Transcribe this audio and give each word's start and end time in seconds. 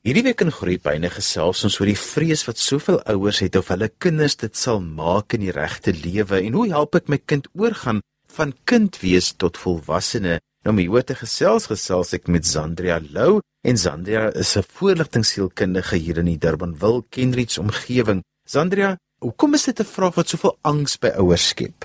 Hierdie 0.00 0.22
week 0.24 0.40
in 0.40 0.48
Groepyne 0.48 1.10
gesels 1.12 1.60
ons 1.66 1.74
oor 1.76 1.90
die 1.90 2.00
vrees 2.00 2.46
wat 2.48 2.56
soveel 2.56 3.02
ouers 3.12 3.42
het 3.44 3.58
of 3.58 3.66
hulle 3.68 3.90
kinders 4.00 4.38
dit 4.40 4.54
sal 4.56 4.78
maak 4.80 5.34
in 5.36 5.42
die 5.44 5.52
regte 5.52 5.92
lewe 5.92 6.38
en 6.38 6.54
hoe 6.56 6.70
help 6.70 6.96
ek 6.96 7.10
my 7.12 7.18
kind 7.20 7.50
oorgaan 7.52 8.00
van 8.32 8.54
kind 8.64 8.96
wees 9.02 9.28
tot 9.36 9.60
volwassene? 9.60 10.38
Nou 10.64 10.72
my 10.72 10.86
hoete 10.88 11.18
gesels 11.18 11.68
gesels 11.68 12.14
ek 12.16 12.30
met 12.32 12.48
Zandria 12.48 12.96
Lou 13.12 13.42
en 13.60 13.76
Zandria 13.76 14.30
is 14.32 14.56
'n 14.56 14.64
voorligtingsielkundige 14.78 16.00
hier 16.00 16.16
in 16.24 16.32
die 16.32 16.38
Durbanville 16.38 17.04
Kenridge 17.10 17.60
omgewing. 17.60 18.24
Zandria, 18.48 18.96
hoekom 19.20 19.52
is 19.54 19.64
dit 19.68 19.80
'n 19.80 19.84
vraag 19.84 20.14
wat 20.14 20.28
soveel 20.28 20.56
angs 20.62 20.96
by 20.96 21.12
ouers 21.20 21.48
skep? 21.48 21.84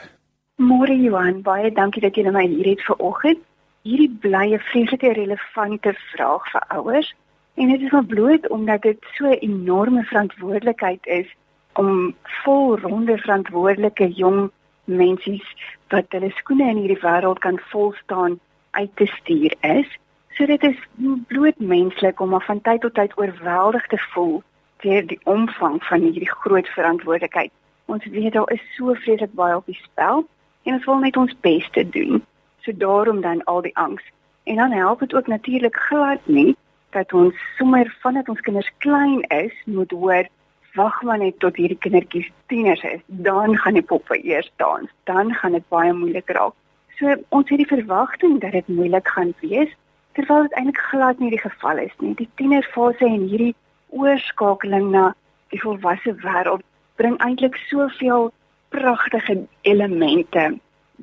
Môre 0.56 0.96
Johan, 0.96 1.42
baie 1.42 1.70
dankie 1.70 2.02
dat 2.02 2.16
jy 2.16 2.32
my 2.32 2.48
hier 2.48 2.66
het 2.66 2.82
vanoggend. 2.88 3.44
Hierdie 3.84 4.16
bly 4.22 4.56
'n 4.56 4.64
vreeslike 4.72 5.14
relevante 5.14 5.94
vraag 6.16 6.48
vir 6.52 6.64
ouers 6.70 7.14
en 7.56 7.68
dit 7.68 7.82
is 7.82 7.92
maar 7.92 8.06
bloot 8.06 8.48
omdat 8.50 8.82
dit 8.82 8.98
so 9.14 9.28
'n 9.30 9.44
enorme 9.50 10.04
verantwoordelikheid 10.04 11.06
is 11.06 11.36
om 11.74 12.16
volronde 12.24 13.18
verantwoordelike 13.18 14.08
jong 14.08 14.52
mensies 14.84 15.56
wat 15.88 16.06
hulle 16.10 16.32
skoene 16.36 16.70
in 16.70 16.78
hierdie 16.78 17.02
wêreld 17.02 17.40
kan 17.40 17.60
volstaan 17.60 18.40
uit 18.72 18.92
te 18.96 19.06
stuur 19.06 19.56
is. 19.62 19.98
So 20.30 20.46
dit 20.46 20.64
is 20.64 20.80
bloot 21.28 21.60
menslik 21.60 22.20
om 22.20 22.42
van 22.42 22.62
tyd 22.62 22.82
tot 22.82 22.94
tyd 22.94 23.18
oorweldig 23.18 23.88
te 23.88 23.98
voel 23.98 24.44
deur 24.84 25.08
die 25.08 25.20
omvang 25.24 25.84
van 25.84 26.02
hierdie 26.02 26.32
groot 26.32 26.68
verantwoordelikheid. 26.68 27.52
Ons 27.86 28.06
weet 28.06 28.34
daar 28.34 28.52
is 28.52 28.76
so 28.76 28.94
vreeslik 28.94 29.34
baie 29.34 29.56
op 29.56 29.66
die 29.66 29.80
spel 29.84 30.28
en 30.64 30.74
ons 30.74 30.86
wil 30.86 31.00
net 31.00 31.18
ons 31.18 31.40
bes 31.40 31.70
te 31.72 31.90
doen. 31.90 32.24
So 32.62 32.72
daarom 32.78 33.22
dan 33.22 33.44
al 33.44 33.62
die 33.62 33.76
angs. 33.78 34.04
En 34.44 34.56
dan 34.56 34.72
help 34.72 35.00
dit 35.00 35.16
ook 35.16 35.28
natuurlik 35.28 35.76
glad 35.76 36.20
nie 36.24 36.56
dat 36.96 37.14
ons 37.14 37.36
sommer 37.60 37.90
vandat 38.04 38.30
ons 38.32 38.42
kinders 38.48 38.72
klein 38.84 39.22
is, 39.36 39.54
moet 39.66 39.92
hoor 39.92 40.28
wag 40.76 41.02
maar 41.08 41.20
net 41.22 41.40
tot 41.40 41.56
hierdie 41.60 41.80
kindertjies 41.80 42.28
tieners 42.52 42.84
is, 42.84 43.02
dan 43.08 43.56
gaan 43.64 43.78
die 43.80 43.86
poppe 43.92 44.18
eers 44.24 44.50
dans, 44.62 44.92
dan 45.10 45.34
gaan 45.40 45.56
dit 45.56 45.68
baie 45.72 45.94
moeilik 45.96 46.32
raak. 46.36 46.56
So 47.00 47.16
ons 47.36 47.52
het 47.52 47.60
die 47.60 47.70
verwagting 47.70 48.40
dat 48.44 48.56
dit 48.56 48.72
moeilik 48.72 49.08
gaan 49.16 49.34
wees, 49.44 49.72
terwyl 50.16 50.48
dit 50.48 50.58
eintlik 50.60 50.82
glad 50.92 51.20
nie 51.20 51.32
die 51.34 51.44
geval 51.44 51.80
is 51.84 51.96
nie. 52.00 52.14
Die 52.20 52.30
tienerfase 52.40 53.08
en 53.08 53.28
hierdie 53.28 53.56
oorskakeling 53.96 54.92
na 54.96 55.10
die 55.54 55.62
volwasse 55.64 56.16
wêreld 56.24 56.64
bring 57.00 57.18
eintlik 57.24 57.58
soveel 57.68 58.32
pragtige 58.76 59.42
elemente. 59.68 60.56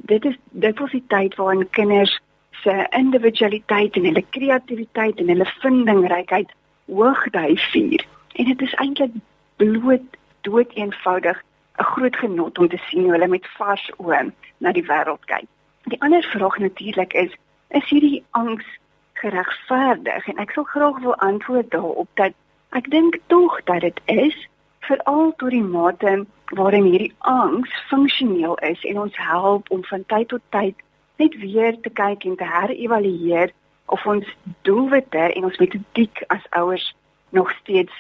Dit 0.09 0.25
is 0.29 0.37
dit 0.65 0.79
was 0.81 0.93
die 0.97 1.05
tyd 1.13 1.37
waarin 1.41 1.69
kinders 1.77 2.19
se 2.63 2.87
individualiteit 2.91 3.97
en 3.97 4.05
hulle 4.05 4.25
kreatiwiteit 4.31 5.21
en 5.21 5.29
hulle 5.29 5.47
vindingrykheid 5.63 6.51
hoogduif 6.87 7.71
vier. 7.71 8.05
En 8.39 8.45
dit 8.45 8.61
is 8.61 8.75
eintlik 8.75 9.15
bloot 9.57 10.19
dood 10.41 10.71
eenvoudig 10.75 11.43
'n 11.79 11.85
groot 11.95 12.17
genot 12.17 12.59
om 12.59 12.69
te 12.69 12.81
sien 12.87 13.03
hoe 13.03 13.13
hulle 13.13 13.29
met 13.29 13.47
vars 13.57 13.91
oë 13.97 14.31
na 14.59 14.73
die 14.73 14.87
wêreld 14.87 15.25
kyk. 15.25 15.49
Die 15.85 16.01
ander 16.03 16.23
vraag 16.23 16.59
natuurlik 16.59 17.13
is, 17.13 17.33
is 17.69 17.89
hierdie 17.89 18.25
angs 18.31 18.67
geregverdig? 19.13 20.29
En 20.29 20.37
ek 20.37 20.51
sal 20.51 20.65
graag 20.65 20.99
wil 20.99 21.17
antwoord 21.17 21.71
daarop 21.71 22.09
dat 22.15 22.33
ek 22.71 22.91
dink 22.91 23.19
tog 23.27 23.61
dat 23.65 23.81
dit 23.81 24.01
is 24.05 24.49
veral 24.81 25.33
tot 25.37 25.51
die 25.51 25.63
mate 25.63 26.27
waarin 26.45 26.85
hierdie 26.85 27.15
angs 27.19 27.73
funksioneel 27.89 28.55
is 28.59 28.85
en 28.85 28.99
ons 28.99 29.17
help 29.17 29.71
om 29.71 29.85
van 29.85 30.05
tyd 30.07 30.29
tot 30.29 30.43
tyd 30.49 30.75
net 31.17 31.37
weer 31.41 31.81
te 31.81 31.91
kyk 31.91 32.25
en 32.25 32.37
te 32.37 32.45
herëvalueer 32.45 33.53
of 33.87 34.07
ons 34.07 34.27
doelwitte 34.63 35.25
en 35.37 35.45
ons 35.45 35.59
metodiek 35.59 36.25
as 36.27 36.47
ouers 36.51 36.95
nog 37.31 37.51
steeds 37.61 37.93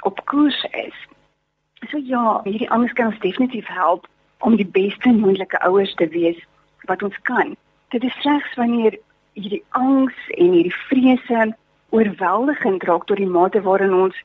op 0.00 0.20
koers 0.24 0.66
is. 0.70 0.96
So 1.88 1.98
ja, 1.98 2.40
hierdie 2.44 2.70
angs 2.70 2.92
kan 2.92 3.12
ons 3.12 3.20
definitief 3.24 3.66
help 3.66 4.08
om 4.38 4.56
die 4.56 4.66
beste 4.66 5.12
moontlike 5.12 5.60
ouers 5.66 5.94
te 5.94 6.08
wees 6.08 6.38
wat 6.90 7.02
ons 7.02 7.16
kan. 7.22 7.56
Dit 7.88 8.04
is 8.04 8.20
slegs 8.20 8.54
wanneer 8.54 8.98
hierdie 9.32 9.64
angs 9.78 10.18
en 10.36 10.52
hierdie 10.52 10.74
vrese 10.88 11.54
oorweldigend 11.90 12.84
raak 12.84 13.06
tot 13.08 13.20
die 13.20 13.30
mate 13.38 13.62
waarin 13.64 13.94
ons 13.94 14.16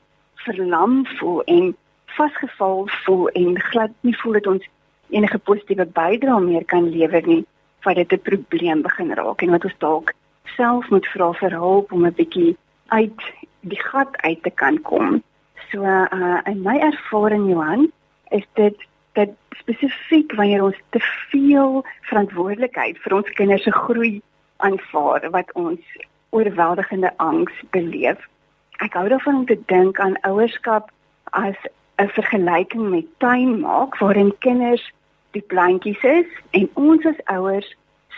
verlam 0.44 1.02
voel 1.16 1.42
en 1.48 1.72
vasgevall 2.16 2.84
voel 3.04 3.28
en 3.40 3.60
glad 3.70 3.92
nie 4.00 4.16
voel 4.20 4.38
dat 4.38 4.46
ons 4.46 4.66
enige 5.08 5.38
positiewe 5.38 5.86
bydrae 5.86 6.40
meer 6.40 6.64
kan 6.64 6.88
lewer 6.90 7.26
nie 7.26 7.42
wat 7.84 7.94
dit 7.94 8.12
'n 8.12 8.22
probleem 8.22 8.82
begin 8.82 9.12
raak 9.14 9.42
en 9.42 9.50
wat 9.50 9.64
ons 9.64 9.78
dalk 9.78 10.12
self 10.56 10.88
moet 10.90 11.06
vra 11.06 11.32
vir 11.32 11.50
hulp 11.50 11.92
om 11.92 12.06
'n 12.06 12.14
bietjie 12.14 12.56
uit 12.88 13.20
die 13.60 13.80
gat 13.80 14.16
uit 14.16 14.42
te 14.42 14.50
kan 14.50 14.80
kom. 14.82 15.22
So 15.70 15.82
uh 15.82 16.40
in 16.44 16.62
my 16.62 16.78
ervaring 16.78 17.48
Johan 17.50 17.92
is 18.30 18.46
dit 18.54 18.76
dat 19.12 19.30
spesifiek 19.50 20.34
wanneer 20.34 20.62
ons 20.62 20.80
te 20.90 21.00
veel 21.30 21.84
verantwoordelikheid 22.00 22.98
vir 22.98 23.14
ons 23.14 23.30
kinders 23.38 23.62
se 23.62 23.72
groei 23.72 24.22
aanvaar 24.56 25.30
wat 25.30 25.52
ons 25.52 25.80
oorweldigende 26.30 27.12
angs 27.16 27.52
beleef. 27.70 28.18
Ek 28.82 28.94
hou 28.98 29.08
daarvan 29.08 29.42
om 29.42 29.46
te 29.46 29.58
dink 29.66 30.00
aan 30.00 30.18
ouerskap 30.22 30.90
as 31.30 31.56
'n 31.98 32.08
vergelyking 32.08 32.90
met 32.90 33.06
tuin 33.18 33.60
maak 33.60 33.98
waarin 33.98 34.34
kinders 34.38 34.92
die 35.34 35.44
plantjies 35.52 36.02
is 36.02 36.30
en 36.50 36.68
ons 36.80 37.06
as 37.10 37.20
ouers 37.32 37.66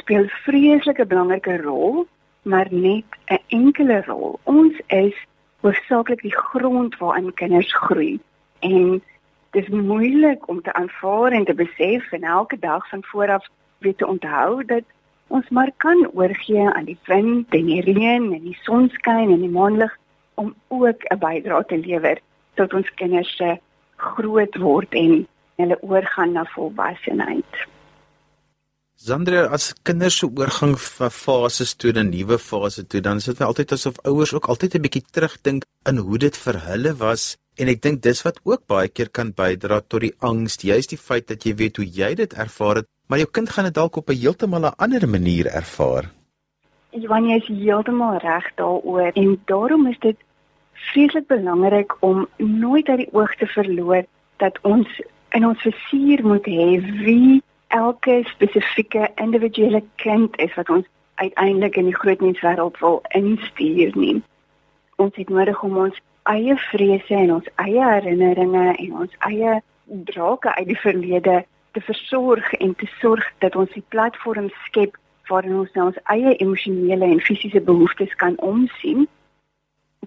speel 0.01 0.29
vreeslike 0.45 1.07
belangrike 1.09 1.57
rol, 1.63 2.05
maar 2.43 2.69
net 2.71 3.05
'n 3.29 3.41
enkele 3.49 4.03
rol. 4.07 4.39
Ons 4.45 4.75
is 4.87 5.17
hoofsaaklik 5.61 6.23
die 6.23 6.37
grond 6.37 6.99
waarin 6.99 7.35
kinders 7.35 7.73
groei 7.75 8.21
en 8.61 9.03
dit 9.51 9.63
is 9.63 9.69
moeilik 9.69 10.49
om 10.49 10.63
te 10.63 10.73
aanvaar 10.73 11.33
en 11.33 11.45
te 11.45 11.55
besef 11.55 12.13
en 12.13 12.23
elke 12.23 12.59
dag 12.59 12.89
van 12.89 13.05
vooraf 13.05 13.49
weet 13.79 13.99
te 13.99 14.07
onthou 14.07 14.65
dat 14.65 14.85
ons 15.27 15.49
maar 15.49 15.73
kan 15.77 16.11
oorgee 16.13 16.69
aan 16.71 16.85
die 16.85 16.99
wind 17.05 17.55
en 17.55 17.67
die 17.67 17.83
reën 17.83 18.33
en 18.33 18.43
die 18.43 18.59
sonskyn 18.63 19.33
en 19.33 19.41
die 19.41 19.51
maanlig 19.51 19.99
om 20.35 20.55
ook 20.69 21.03
'n 21.11 21.19
bydrae 21.19 21.65
te 21.65 21.79
lewer 21.79 22.21
tot 22.55 22.75
ons 22.75 22.95
kinders 22.95 23.37
se 23.37 23.59
groot 23.97 24.57
word 24.57 24.95
en 24.95 25.27
hulle 25.57 25.79
oorgaan 25.83 26.33
na 26.33 26.45
volwassenheid. 26.55 27.65
Sandra, 28.97 29.43
as 29.53 29.75
kinders 29.85 30.17
se 30.19 30.27
oorgang 30.27 30.79
van 30.81 31.11
fases 31.13 31.75
toe 31.77 31.93
na 31.93 32.03
nuwe 32.03 32.39
fase 32.41 32.87
toe, 32.87 33.03
dan 33.05 33.21
is 33.21 33.29
dit 33.29 33.41
altyd 33.45 33.75
asof 33.77 33.99
ouers 34.09 34.33
ook 34.33 34.49
altyd 34.49 34.75
'n 34.75 34.85
bietjie 34.87 35.05
terugdink 35.13 35.65
in 35.91 35.97
hoe 35.97 36.19
dit 36.19 36.37
vir 36.45 36.57
hulle 36.69 36.93
was 36.97 37.37
en 37.61 37.69
ek 37.69 37.83
dink 37.83 38.03
dis 38.03 38.23
wat 38.25 38.41
ook 38.45 38.67
baie 38.67 38.89
keer 38.89 39.09
kan 39.09 39.33
bydra 39.33 39.81
tot 39.81 40.01
die 40.01 40.15
angs, 40.21 40.57
juist 40.61 40.91
die 40.91 40.99
feit 41.09 41.29
dat 41.29 41.45
jy 41.45 41.55
weet 41.55 41.77
hoe 41.77 41.87
jy 41.87 42.15
dit 42.15 42.33
ervaar 42.33 42.77
het, 42.77 42.89
maar 43.09 43.19
jou 43.19 43.29
kind 43.31 43.51
gaan 43.51 43.65
dit 43.65 43.75
dalk 43.75 43.97
op 43.97 44.11
'n 44.11 44.21
heeltemal 44.23 44.65
'n 44.65 44.77
ander 44.79 45.09
manier 45.09 45.47
ervaar. 45.47 46.11
Johan, 46.91 47.29
jy 47.29 47.37
is 47.37 47.49
heeltemal 47.49 48.19
reg 48.19 48.47
daaroor 48.55 49.13
en 49.15 49.41
daarom 49.45 49.87
is 49.87 49.99
dit 49.99 50.17
vreeslik 50.73 51.27
belangrik 51.27 51.97
om 52.01 52.29
nooit 52.37 52.89
uit 52.89 52.99
die 52.99 53.13
oog 53.13 53.35
te 53.37 53.47
verloor 53.47 54.05
dat 54.37 54.59
ons 54.63 54.89
in 55.31 55.47
ons 55.47 55.61
versuur 55.61 56.23
moet 56.27 56.47
hê 56.47 56.81
wie 57.05 57.43
elke 57.69 58.23
spesifieke 58.25 59.09
individuele 59.15 59.83
kind 59.97 60.37
is 60.39 60.55
wat 60.55 60.69
ons 60.71 60.87
uiteindelik 61.15 61.77
in 61.77 61.85
die 61.91 61.97
groot 61.97 62.21
menswêreld 62.21 62.79
wil 62.79 63.03
instuur 63.09 63.93
nie. 63.97 64.23
Ons 64.97 65.17
het 65.17 65.29
nodig 65.29 65.63
om 65.63 65.77
ons 65.77 66.01
eie 66.23 66.57
vrese 66.71 67.15
en 67.15 67.33
ons 67.39 67.49
eie 67.63 67.85
herinneringe 67.85 68.67
en 68.77 68.95
ons 69.05 69.19
eie 69.29 69.61
drake 69.87 70.55
uit 70.55 70.67
die 70.67 70.81
verlede 70.81 71.45
te 71.73 71.81
versorg 71.81 72.53
en 72.53 72.75
te 72.75 72.89
sorg 73.01 73.27
dat 73.45 73.57
ons 73.57 73.71
'n 73.77 73.85
platform 73.89 74.51
skep 74.65 74.97
waarin 75.29 75.59
ons 75.59 75.73
na 75.75 75.87
ons 75.87 76.03
eie 76.05 76.37
emosionele 76.37 77.05
en 77.05 77.21
fisiese 77.21 77.61
behoeftes 77.61 78.15
kan 78.15 78.39
omsien 78.39 79.09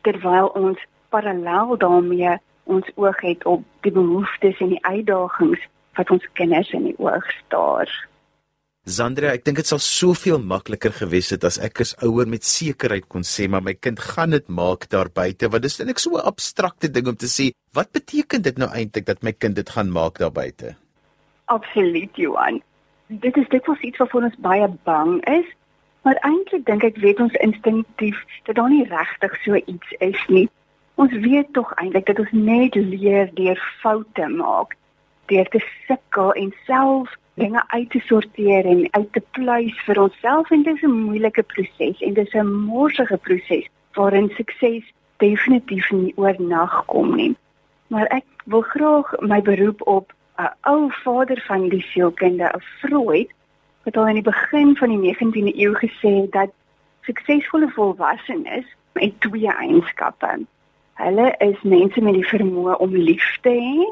terwyl 0.02 0.48
ons 0.48 0.80
parallel 1.10 1.78
daarmee 1.78 2.38
ons 2.70 2.94
oog 2.96 3.20
het 3.26 3.46
op 3.50 3.66
die 3.86 3.94
behoeftes 3.96 4.62
en 4.64 4.76
die 4.76 4.86
uitdagings 4.86 5.66
wat 5.98 6.14
ons 6.14 6.30
kinders 6.40 6.72
in 6.78 6.88
die 6.92 6.98
oog 7.02 7.26
staar. 7.42 7.90
Sandra, 8.90 9.34
ek 9.36 9.44
dink 9.46 9.60
dit 9.60 9.70
sal 9.70 9.82
soveel 9.84 10.40
makliker 10.42 10.94
gewees 10.96 11.30
het 11.36 11.44
as 11.46 11.60
ek 11.62 11.82
as 11.84 11.92
ouer 12.06 12.30
met 12.32 12.48
sekerheid 12.48 13.06
kon 13.12 13.26
sê 13.28 13.46
maar 13.52 13.62
my 13.66 13.76
kind 13.76 14.00
gaan 14.02 14.34
dit 14.34 14.48
maak 14.50 14.88
daar 14.94 15.12
buite 15.14 15.50
want 15.52 15.66
dit 15.66 15.72
is 15.74 15.82
net 15.84 16.00
so 16.00 16.18
'n 16.18 16.26
abstrakte 16.32 16.90
ding 16.90 17.08
om 17.12 17.16
te 17.16 17.30
sê 17.30 17.52
wat 17.74 17.92
beteken 17.92 18.42
dit 18.42 18.58
nou 18.58 18.70
eintlik 18.72 19.06
dat 19.06 19.22
my 19.22 19.32
kind 19.32 19.56
dit 19.56 19.70
gaan 19.70 19.92
maak 19.92 20.18
daar 20.18 20.32
buite? 20.32 20.76
Absoluut 21.46 22.16
Johan. 22.16 22.62
Dit 23.08 23.38
is 23.38 23.48
dit 23.50 23.66
was 23.66 23.80
iets 23.80 23.98
waarvoor 23.98 24.24
ons 24.24 24.40
baie 24.40 24.68
bang 24.84 25.22
is, 25.28 25.46
maar 26.04 26.18
eintlik 26.24 26.66
dink 26.66 26.84
ek 26.84 26.98
weet 26.98 27.20
ons 27.20 27.34
instinktief 27.34 28.18
dat 28.46 28.56
daar 28.56 28.70
nie 28.70 28.88
regtig 28.90 29.36
so 29.44 29.56
iets 29.56 29.90
is 30.00 30.26
nie. 30.28 30.50
Ons 31.00 31.14
weet 31.24 31.54
tog 31.56 31.70
eintlik 31.80 32.10
dat 32.10 32.18
ons 32.20 32.32
net 32.32 32.76
leer 32.76 33.30
deur 33.34 33.60
foute 33.82 34.26
maak, 34.28 34.74
deur 35.32 35.48
te 35.54 35.62
sukkel 35.88 36.34
en 36.42 36.50
self 36.68 37.14
dinge 37.40 37.62
uit 37.68 37.88
te 37.94 38.02
sorteer 38.08 38.68
en 38.68 38.82
uit 38.92 39.08
te 39.16 39.24
pleis 39.38 39.78
vir 39.86 40.02
onsself 40.04 40.52
en 40.52 40.66
dit 40.68 40.76
is 40.76 40.84
'n 40.84 40.98
moeilike 41.06 41.46
proses 41.54 42.02
en 42.08 42.14
dit 42.18 42.28
is 42.28 42.36
'n 42.42 42.52
morsige 42.66 43.18
proses 43.28 43.70
waarin 43.94 44.30
sukses 44.36 44.92
definitief 45.24 45.92
nie 45.92 46.14
oornag 46.16 46.86
kom 46.86 47.16
nie. 47.16 47.36
Maar 47.88 48.08
ek 48.20 48.28
wil 48.46 48.62
graag 48.62 49.16
my 49.20 49.42
beroep 49.42 49.88
op 49.88 50.14
'n 50.38 50.52
ou 50.62 50.92
vader 50.92 51.42
van 51.48 51.70
die 51.70 51.86
sielkunde, 51.92 52.62
Freud, 52.82 53.32
wat 53.84 53.98
al 53.98 54.08
in 54.08 54.20
die 54.22 54.32
begin 54.34 54.76
van 54.76 54.90
die 54.90 55.16
19de 55.16 55.56
eeu 55.56 55.74
gesê 55.74 56.12
het 56.22 56.32
dat 56.32 56.52
suksesvolle 57.02 57.70
volwassenes 57.70 58.66
het 58.94 59.22
twee 59.22 59.52
eienskappe. 59.54 60.40
Hulle 61.00 61.36
is 61.38 61.62
mense 61.62 62.02
met 62.04 62.14
die 62.14 62.28
vermoë 62.28 62.74
om 62.84 62.96
lief 62.96 63.28
te 63.42 63.54
hê 63.56 63.86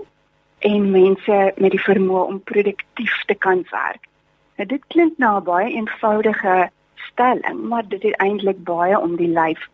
en 0.69 0.89
mense 0.92 1.38
met 1.56 1.71
die 1.71 1.83
vermoë 1.83 2.24
om 2.33 2.42
produktief 2.44 3.21
te 3.30 3.36
kan 3.45 3.63
werk. 3.71 4.09
Nou 4.57 4.68
dit 4.68 4.83
klink 4.92 5.18
na 5.18 5.38
'n 5.38 5.44
baie 5.44 5.69
eenvoudige 5.71 6.69
stelling, 6.95 7.62
maar 7.69 7.88
dit 7.88 8.04
is 8.04 8.19
eintlik 8.25 8.59
baie 8.63 9.00
om 9.00 9.15
die 9.15 9.31
lyf. 9.39 9.69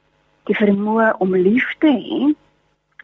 Die 0.45 0.55
vermoë 0.55 1.17
om 1.17 1.35
lief 1.35 1.73
te 1.79 1.89
hê 1.89 2.35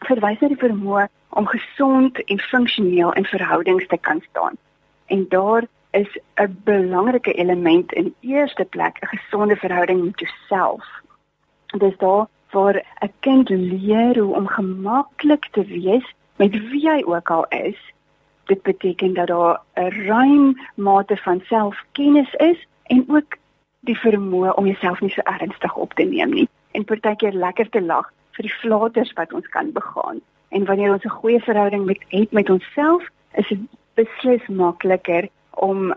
verwys 0.08 0.40
na 0.40 0.48
die 0.48 0.64
vermoë 0.66 1.08
om 1.30 1.48
gesond 1.48 2.24
en 2.24 2.40
funksioneel 2.40 3.14
in 3.14 3.26
verhoudings 3.26 3.88
te 3.88 3.98
kan 3.98 4.22
staan. 4.30 4.58
En 5.06 5.26
daar 5.30 5.64
is 5.92 6.18
'n 6.36 6.62
belangrike 6.64 7.34
element 7.34 7.94
in 7.94 8.16
eerste 8.20 8.66
plek 8.66 9.00
'n 9.02 9.18
gesonde 9.18 9.56
verhouding 9.56 10.06
met 10.06 10.20
jouself. 10.20 10.86
Dis 11.78 11.98
daar 11.98 12.28
waar 12.52 12.76
'n 13.00 13.12
kind 13.20 13.50
leer 13.50 14.20
hoe 14.20 14.36
om 14.36 14.48
gemaklik 14.48 15.48
te 15.52 15.64
wees 15.66 16.14
met 16.36 16.52
wie 16.52 16.90
hy 16.90 17.04
ook 17.06 17.30
al 17.30 17.46
is. 17.48 17.94
Dit 18.46 18.62
beteken 18.62 19.14
dat 19.14 19.28
daar 19.28 19.62
'n 19.76 19.90
ruim 19.90 20.60
mate 20.76 21.18
van 21.18 21.42
selfkennis 21.44 22.34
is 22.34 22.68
en 22.84 23.06
ook 23.08 23.38
die 23.80 23.98
vermoë 23.98 24.54
om 24.56 24.66
jouself 24.66 25.00
nie 25.00 25.10
so 25.12 25.22
ernstig 25.22 25.76
op 25.76 25.94
te 25.94 26.04
neem 26.04 26.30
nie 26.30 26.50
en 26.72 26.86
partykeer 26.86 27.34
lekker 27.34 27.70
te 27.70 27.82
lag 27.82 28.12
vir 28.32 28.48
die 28.48 28.58
flaters 28.62 29.14
wat 29.14 29.34
ons 29.34 29.48
kan 29.48 29.72
begaan. 29.72 30.22
En 30.50 30.66
wanneer 30.66 30.94
ons 30.94 31.04
'n 31.04 31.20
goeie 31.22 31.40
verhouding 31.40 31.86
met 31.86 32.04
het 32.08 32.32
met 32.32 32.50
onsself, 32.50 33.08
is 33.34 33.48
dit 33.48 33.60
beslis 33.94 34.48
makliker 34.48 35.28
om 35.50 35.94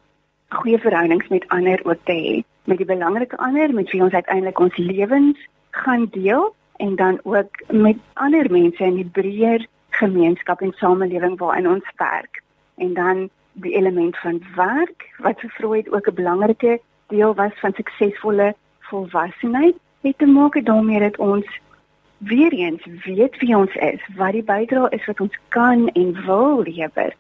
goeie 0.49 0.79
verhoudings 0.79 1.29
met 1.29 1.49
ander 1.49 1.81
ook 1.85 1.99
te 2.05 2.13
hê, 2.13 2.35
met 2.65 2.77
die 2.77 2.87
belangrike 2.87 3.37
ander 3.37 3.75
met 3.75 3.91
wie 3.91 4.03
ons 4.03 4.13
uiteindelik 4.13 4.59
ons 4.59 4.77
lewens 4.77 5.39
gaan 5.73 6.07
deel 6.11 6.55
en 6.77 6.97
dan 6.97 7.21
ook 7.23 7.63
met 7.71 7.97
ander 8.13 8.51
mense 8.51 8.85
in 8.85 8.95
die 8.95 9.11
breër 9.13 9.67
gemeenskap 9.91 10.61
en 10.61 10.73
samelewing 10.77 11.39
waarin 11.39 11.69
ons 11.69 11.93
werk. 11.97 12.43
En 12.77 12.95
dan 12.95 13.29
die 13.53 13.75
element 13.75 14.19
van 14.19 14.43
werk 14.57 15.09
wat 15.19 15.41
vir 15.41 15.51
Freud 15.51 15.93
ook 15.93 16.07
'n 16.09 16.15
belangrike 16.15 16.81
deel 17.07 17.35
was 17.35 17.53
van 17.61 17.73
suksesvolle 17.73 18.55
volwassenheid, 18.81 19.77
het 20.01 20.19
te 20.19 20.27
maak 20.27 20.65
daarmee 20.65 21.01
dat 21.01 21.17
ons 21.17 21.61
weer 22.19 22.53
eens 22.53 22.83
weet 23.05 23.39
wie 23.39 23.57
ons 23.57 23.75
is, 23.75 24.01
wat 24.17 24.33
die 24.33 24.43
bydrae 24.43 24.89
is 24.89 25.05
wat 25.05 25.21
ons 25.21 25.39
kan 25.49 25.89
en 25.89 26.25
wil 26.25 26.63
lewer 26.63 27.13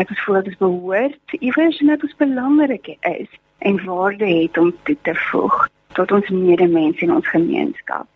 ek 0.00 0.08
het 0.08 0.18
gevoel 0.18 0.42
dit 0.42 0.58
behoort 0.58 1.34
iewers 1.38 1.80
net 1.80 2.02
ons 2.06 2.16
belangrik 2.16 2.86
is 3.00 3.28
en 3.58 3.84
waarde 3.84 4.26
het 4.26 4.58
om 4.58 4.72
toe 4.82 4.96
te 5.02 5.14
voeg 5.14 5.68
tot 5.94 6.12
ons 6.12 6.28
medemens 6.34 7.02
en 7.04 7.14
ons 7.18 7.32
gemeenskap. 7.34 8.08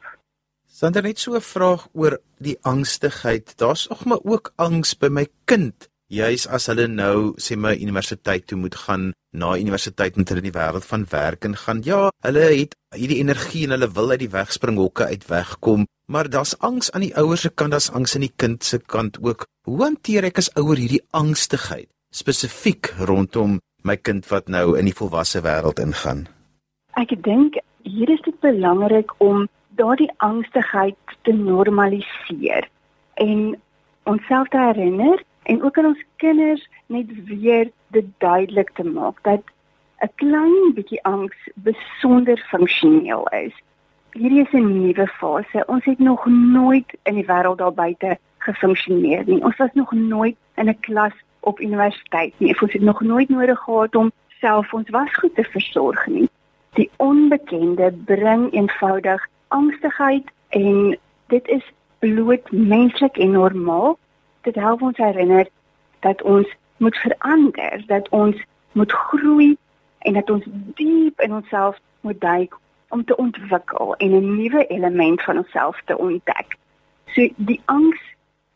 Sander 0.75 1.03
net 1.03 1.19
so 1.19 1.35
'n 1.35 1.41
vraag 1.41 1.89
oor 1.93 2.19
die 2.39 2.59
angstigheid. 2.63 3.57
Daar's 3.57 3.89
nog 3.89 4.05
maar 4.05 4.23
ook 4.25 4.53
angs 4.57 4.95
by 4.99 5.09
my 5.09 5.27
kind. 5.45 5.89
Juis 6.07 6.47
as 6.47 6.67
hulle 6.67 6.87
nou 6.87 7.35
sê 7.41 7.57
my 7.57 7.73
universiteit 7.81 8.47
toe 8.47 8.59
moet 8.59 8.75
gaan, 8.75 9.13
na 9.33 9.57
universiteit 9.57 10.17
moet 10.17 10.29
hulle 10.29 10.43
in 10.43 10.51
die 10.53 10.59
wêreld 10.59 10.85
van 10.85 11.07
werk 11.11 11.45
en 11.45 11.57
gaan. 11.57 11.81
Ja, 11.83 12.11
hulle 12.21 12.45
het 12.61 12.77
hierdie 12.95 13.19
energie 13.19 13.65
en 13.65 13.71
hulle 13.71 13.89
wil 13.91 14.11
uit 14.11 14.19
die 14.19 14.31
wegspringhokke 14.31 15.05
uit 15.05 15.27
wegkom, 15.27 15.87
maar 16.07 16.29
daar's 16.29 16.59
angs 16.59 16.93
aan 16.93 17.01
die 17.01 17.17
ouers 17.17 17.41
se 17.41 17.51
kant, 17.51 17.71
daar's 17.71 17.91
angs 17.91 18.15
aan 18.15 18.27
die 18.29 18.37
kind 18.37 18.65
se 18.65 18.79
kant 18.79 19.19
ook. 19.23 19.47
Hoe 19.65 19.83
hanteer 19.83 20.25
ek 20.25 20.39
as 20.39 20.53
ouer 20.55 20.77
hierdie 20.77 21.03
angstigheid 21.11 21.89
spesifiek 22.15 22.93
rondom 22.99 23.59
my 23.83 23.97
kind 23.97 24.29
wat 24.31 24.49
nou 24.49 24.79
in 24.79 24.85
die 24.85 24.95
volwasse 24.95 25.41
wêreld 25.43 25.81
ingaan? 25.83 26.29
Ek 26.95 27.11
dink 27.27 27.57
hier 27.83 28.11
is 28.13 28.21
dit 28.23 28.37
belangrik 28.39 29.11
om 29.19 29.49
daardie 29.75 30.11
angstigheid 30.23 31.15
te 31.27 31.33
normaliseer 31.35 32.69
en 33.19 33.41
onsself 34.07 34.49
te 34.49 34.61
herinner 34.63 35.23
en 35.43 35.63
ook 35.63 35.79
aan 35.79 35.89
ons 35.91 36.05
kinders 36.23 36.63
net 36.87 37.11
weer 37.27 37.73
dit 37.97 38.07
duidelik 38.23 38.71
te 38.79 38.87
maak 38.87 39.19
dat 39.27 39.43
'n 40.07 40.11
klein 40.23 40.75
bietjie 40.75 41.03
angs 41.03 41.51
besonder 41.55 42.39
funksioneel 42.51 43.27
is. 43.29 43.55
Hierdie 44.13 44.45
is 44.47 44.53
'n 44.53 44.71
nuwe 44.83 45.07
fase. 45.07 45.65
Ons 45.67 45.85
het 45.85 45.99
nog 45.99 46.27
nooit 46.27 46.97
in 47.03 47.15
die 47.15 47.27
wêreld 47.27 47.59
daar 47.59 47.75
buite 47.75 48.19
gefunksioneer 48.39 49.23
nie. 49.27 49.43
Ons 49.43 49.57
was 49.57 49.75
nog 49.75 49.93
nooit 49.93 50.37
in 50.55 50.69
'n 50.69 50.81
klas 50.81 51.17
op 51.41 51.61
universiteit 51.61 52.35
nie. 52.39 52.61
Ons 52.61 52.73
het 52.73 52.83
nog 52.83 53.01
nooit 53.01 53.29
nodig 53.29 53.59
gehad 53.59 53.95
om 53.95 54.13
self 54.29 54.75
ons 54.75 54.91
wasgoed 54.91 55.35
te 55.35 55.45
versorg 55.45 56.07
nie. 56.07 56.29
Die 56.75 56.91
onbekende 56.97 57.93
bring 58.05 58.53
eenvoudig 58.53 59.27
angstigheid 59.49 60.31
en 60.49 60.99
dit 61.27 61.49
is 61.49 61.73
bloot 61.99 62.51
menslik 62.51 63.17
en 63.17 63.31
normaal. 63.31 63.99
Dit 64.41 64.55
help 64.55 64.83
ons 64.83 64.97
herinner 64.97 65.49
dat 66.01 66.23
ons 66.23 66.49
moet 66.77 66.97
verander, 66.97 67.83
dat 67.87 68.09
ons 68.09 68.37
moet 68.73 68.93
groei 68.93 69.57
en 69.99 70.13
dat 70.13 70.31
ons 70.31 70.45
diep 70.75 71.21
in 71.21 71.35
onsself 71.35 71.79
moet 72.01 72.21
duik 72.21 72.57
om 72.89 73.05
te 73.05 73.17
ontwikkel 73.17 73.95
en 73.95 74.11
'n 74.11 74.37
nuwe 74.37 74.67
element 74.67 75.23
van 75.23 75.37
onsself 75.37 75.81
te 75.85 75.99
ontdek. 75.99 76.57
So 77.07 77.29
die 77.37 77.61
angs 77.65 78.01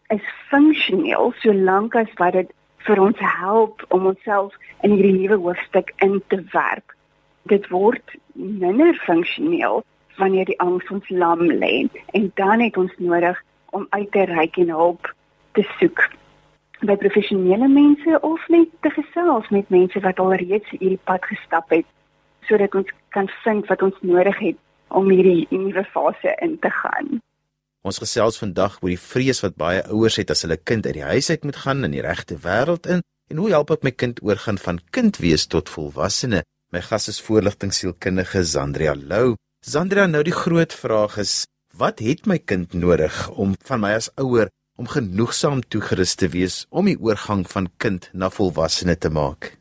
is 0.06 0.22
funksioneel 0.48 1.32
solank 1.36 1.94
as 1.94 2.12
wat 2.14 2.32
dit 2.32 2.52
vir 2.76 3.00
ons 3.00 3.18
help 3.18 3.84
om 3.88 4.06
onsself 4.06 4.54
in 4.80 4.90
hierdie 4.90 5.18
nuwe 5.20 5.36
hoofstuk 5.36 5.92
in 5.96 6.22
te 6.26 6.44
werp. 6.52 6.96
Dit 7.50 7.68
word 7.72 8.16
minder 8.34 8.94
funksioneel 9.06 9.82
wanneer 10.18 10.48
die 10.50 10.58
angs 10.60 10.88
ons 10.94 11.08
lam 11.08 11.46
lê 11.62 11.86
en 12.16 12.30
dan 12.40 12.60
het 12.60 12.76
ons 12.76 12.94
nodig 12.98 13.38
om 13.76 13.86
uit 13.90 14.10
te 14.12 14.24
reik 14.30 14.56
en 14.56 14.72
hulp 14.74 15.12
te 15.56 15.64
soek 15.78 16.08
by 16.86 16.94
professionele 16.96 17.68
mense 17.68 18.18
of 18.22 18.42
net 18.48 18.70
te 18.86 18.90
gesels 18.94 19.48
met 19.54 19.70
mense 19.74 20.00
wat 20.04 20.20
al 20.22 20.34
reeds 20.38 20.70
hierdie 20.74 21.00
pad 21.10 21.24
gestap 21.26 21.70
het 21.74 21.86
sodat 22.48 22.74
ons 22.78 22.90
kan 23.14 23.30
vind 23.44 23.66
wat 23.70 23.82
ons 23.82 23.96
nodig 24.00 24.38
het 24.38 24.58
om 24.94 25.10
hierdie 25.10 25.46
nuwe 25.50 25.84
fase 25.92 26.32
in 26.44 26.56
te 26.62 26.70
gaan. 26.72 27.18
Ons 27.86 28.00
gesels 28.02 28.38
vandag 28.40 28.78
oor 28.80 28.92
die 28.92 29.00
vrees 29.00 29.42
wat 29.44 29.58
baie 29.58 29.82
ouers 29.92 30.18
het 30.20 30.30
as 30.34 30.44
hulle 30.46 30.58
kind 30.70 30.86
uit 30.86 30.96
die 30.96 31.08
huis 31.10 31.30
uit 31.30 31.44
moet 31.44 31.60
gaan 31.64 31.84
in 31.88 31.96
die 31.96 32.04
regte 32.04 32.38
wêreld 32.44 32.86
in 32.86 33.02
en 33.28 33.42
hoe 33.42 33.50
help 33.52 33.74
ek 33.74 33.84
my 33.84 33.92
kind 33.92 34.22
oorgaan 34.24 34.58
van 34.62 34.80
kind 34.94 35.18
wees 35.20 35.46
tot 35.46 35.68
volwassene? 35.68 36.44
My 36.68 36.82
gas 36.84 37.08
is 37.08 37.18
voorligtingsielkundige 37.24 38.42
Zandria 38.44 38.92
Lou. 38.94 39.36
Zandria, 39.64 40.02
nou 40.06 40.20
die 40.22 40.34
groot 40.36 40.74
vraag 40.76 41.14
is, 41.16 41.46
wat 41.72 42.02
het 42.04 42.26
my 42.28 42.36
kind 42.44 42.74
nodig 42.76 43.14
om 43.40 43.54
van 43.64 43.80
my 43.80 43.94
as 43.96 44.10
ouer 44.20 44.50
om 44.76 44.90
genoegsaam 44.92 45.62
toegerus 45.72 46.12
te 46.20 46.26
wees 46.28 46.66
om 46.68 46.90
die 46.90 46.98
oorgang 47.00 47.46
van 47.48 47.70
kind 47.80 48.10
na 48.12 48.28
volwassene 48.28 48.98
te 49.00 49.08
maak? 49.08 49.54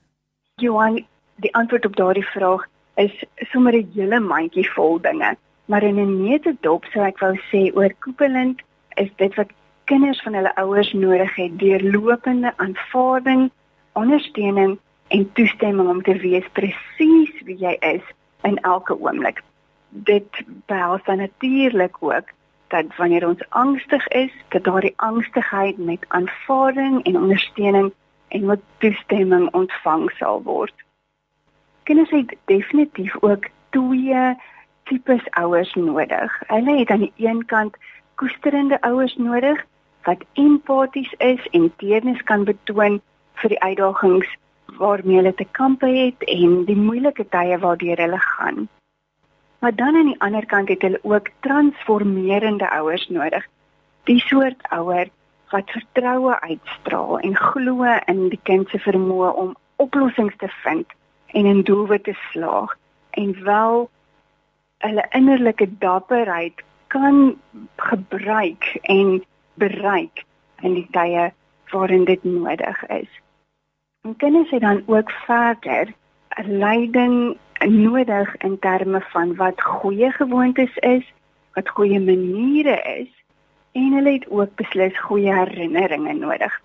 Johan, 0.59 0.97
die 1.39 1.53
antwoord 1.55 1.87
op 1.87 1.95
daardie 1.95 2.25
vraag 2.33 2.65
is 2.99 3.15
sommer 3.53 3.77
'n 3.79 3.87
hele 3.95 4.19
mandjie 4.19 4.67
vol 4.75 4.99
dinge. 4.99 5.37
Maar 5.71 5.83
in 5.83 5.99
'n 6.03 6.23
neutedop 6.27 6.83
sou 6.91 7.05
ek 7.07 7.23
wou 7.23 7.39
sê 7.47 7.71
oorkoepelend 7.71 8.59
is 8.99 9.11
dit 9.15 9.35
wat 9.35 9.55
kinders 9.85 10.21
van 10.21 10.33
hulle 10.33 10.55
ouers 10.55 10.91
nodig 10.93 11.35
het 11.35 11.59
deurlopende 11.59 12.53
aanvaarding, 12.57 13.51
ondersteuning 13.93 14.79
en 15.07 15.31
toestemming 15.33 15.89
om 15.89 16.01
te 16.01 16.15
wees 16.17 16.47
presies 16.51 17.43
wie 17.45 17.57
jy 17.57 17.75
is 17.79 18.03
in 18.47 18.57
elke 18.57 18.99
oomblik. 18.99 19.43
Dit 19.89 20.41
behels 20.65 21.03
dan 21.03 21.17
natuurlik 21.17 21.95
ook 21.99 22.33
dat 22.67 22.95
wanneer 22.95 23.27
ons 23.27 23.49
angstig 23.49 24.07
is, 24.07 24.33
dat 24.47 24.63
daardie 24.63 24.93
angstigheid 24.95 25.77
met 25.77 26.05
aanvaarding 26.07 27.03
en 27.03 27.17
ondersteuning 27.17 27.93
en 28.27 28.45
met 28.45 28.59
toestemming 28.77 29.53
ontvang 29.53 30.11
sal 30.11 30.43
word. 30.43 30.73
Kinders 31.83 32.09
het 32.09 32.35
definitief 32.45 33.15
ook 33.19 33.47
twee 33.69 34.35
tipes 34.83 35.29
ouers 35.29 35.73
nodig. 35.73 36.41
Hulle 36.47 36.77
het 36.77 36.89
aan 36.89 36.99
die 36.99 37.13
een 37.15 37.45
kant 37.45 37.75
koesterende 38.15 38.81
ouers 38.81 39.15
nodig 39.15 39.65
wat 40.03 40.23
empaties 40.33 41.13
is 41.17 41.47
en 41.51 41.73
deernis 41.77 42.23
kan 42.23 42.43
betoon 42.43 43.01
vir 43.33 43.49
die 43.49 43.61
uitdagings 43.61 44.27
waarmee 44.77 45.15
hulle 45.15 45.33
te 45.33 45.47
kampe 45.51 45.87
het 45.87 46.23
en 46.23 46.63
die 46.65 46.75
moeilike 46.75 47.27
tye 47.29 47.57
waardeur 47.57 47.97
hulle 47.97 48.19
gaan. 48.19 48.67
Maar 49.59 49.75
dan 49.75 49.95
aan 49.95 50.05
die 50.05 50.21
ander 50.21 50.45
kant 50.45 50.69
het 50.69 50.81
hulle 50.81 50.99
ook 51.01 51.29
transformerende 51.39 52.69
ouers 52.69 53.07
nodig. 53.07 53.47
Die 54.03 54.19
soort 54.19 54.69
ouer 54.69 55.09
wat 55.49 55.71
vertroue 55.71 56.39
uitstraal 56.39 57.19
en 57.19 57.35
glo 57.35 57.83
in 58.05 58.29
die 58.29 58.39
kind 58.43 58.69
se 58.69 58.79
vermoë 58.79 59.31
om 59.33 59.55
oplossings 59.75 60.35
te 60.37 60.49
vind 60.63 60.85
en 61.25 61.45
in 61.45 61.61
doelwitte 61.63 62.11
te 62.11 62.19
slaag 62.31 62.77
en 63.09 63.43
wel 63.43 63.89
hulle 64.77 65.05
innerlike 65.09 65.77
dapperheid 65.77 66.63
kan 66.87 67.35
gebruik 67.75 68.77
en 68.81 69.23
bereik 69.53 70.23
in 70.61 70.73
die 70.73 70.87
tye 70.91 71.31
waarin 71.71 72.05
dit 72.05 72.23
nodig 72.23 72.85
is. 72.87 73.09
En 74.07 74.15
kinders 74.15 74.49
het 74.49 74.61
dan 74.61 74.83
ook 74.85 75.11
verder 75.11 75.93
leiding 76.45 77.37
nodig 77.65 78.35
in 78.37 78.59
terme 78.59 79.01
van 79.01 79.35
wat 79.35 79.61
goeie 79.61 80.11
gewoontes 80.11 80.77
is, 80.77 81.13
wat 81.53 81.69
goeie 81.69 81.99
maniere 81.99 82.81
is 82.81 83.23
en 83.71 83.91
hulle 83.93 84.11
het 84.11 84.29
ook 84.29 84.55
beslis 84.55 84.99
goeie 84.99 85.33
herinneringe 85.33 86.13
nodig. 86.13 86.61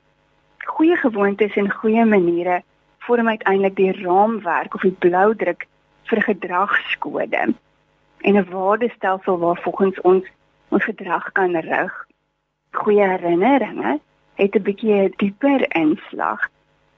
Goeie 0.58 0.96
gewoontes 0.96 1.56
en 1.56 1.70
goeie 1.70 2.04
maniere 2.04 2.62
vorm 2.98 3.28
uiteindelik 3.28 3.76
die 3.76 4.02
raamwerk 4.02 4.74
of 4.74 4.80
die 4.80 4.96
bloudruk 4.98 5.66
vir 6.02 6.22
gedragskode 6.22 7.54
en 8.18 8.36
'n 8.36 8.50
waardestelsel 8.50 9.38
waar 9.38 9.60
volgens 9.62 10.00
ons 10.00 10.26
ons 10.68 10.84
gedrag 10.84 11.32
kan 11.32 11.56
rig. 11.56 12.06
Goeie 12.70 13.06
herinneringe 13.08 14.00
het 14.34 14.54
'n 14.54 14.62
bietjie 14.62 15.12
dieper 15.16 15.76
inslag 15.76 16.50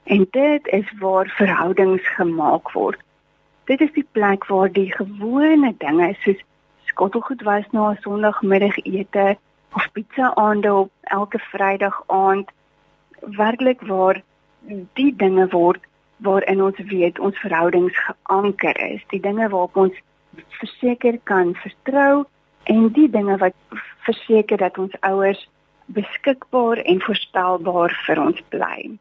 en 0.05 0.27
dit 0.31 0.67
is 0.67 0.91
waar 0.99 1.29
verhoudings 1.37 2.07
gemaak 2.17 2.71
word. 2.71 2.99
Dit 3.65 3.81
is 3.81 3.91
die 3.93 4.07
plek 4.11 4.45
waar 4.45 4.71
die 4.71 4.91
gewone 4.93 5.73
dinge 5.77 6.13
soos 6.21 6.43
skottelgoed 6.85 7.41
was 7.41 7.65
na 7.71 7.89
'n 7.89 7.97
Sondagmiddagete 8.01 9.37
of 9.73 9.91
pizza 9.91 10.35
aande 10.35 10.73
op 10.73 10.91
elke 11.01 11.39
Vrydag 11.39 12.03
aand 12.07 12.51
werklik 13.19 13.81
waar 13.81 14.21
die 14.93 15.15
dinge 15.15 15.47
word 15.47 15.81
waarin 16.17 16.61
ons 16.63 16.77
weet 16.77 17.19
ons 17.19 17.37
verhoudings 17.37 17.97
geanker 17.97 18.77
is, 18.91 19.01
die 19.07 19.19
dinge 19.19 19.49
waarop 19.49 19.75
ons 19.75 19.97
verseker 20.49 21.19
kan 21.23 21.55
vertrou 21.55 22.25
en 22.63 22.87
die 22.93 23.09
dinge 23.09 23.37
wat 23.37 23.55
verseker 24.07 24.57
dat 24.57 24.77
ons 24.77 24.95
ouers 24.99 25.49
beskikbaar 25.85 26.77
en 26.77 27.01
voorspelbaar 27.01 27.93
vir 28.05 28.21
ons 28.21 28.41
bly. 28.49 28.97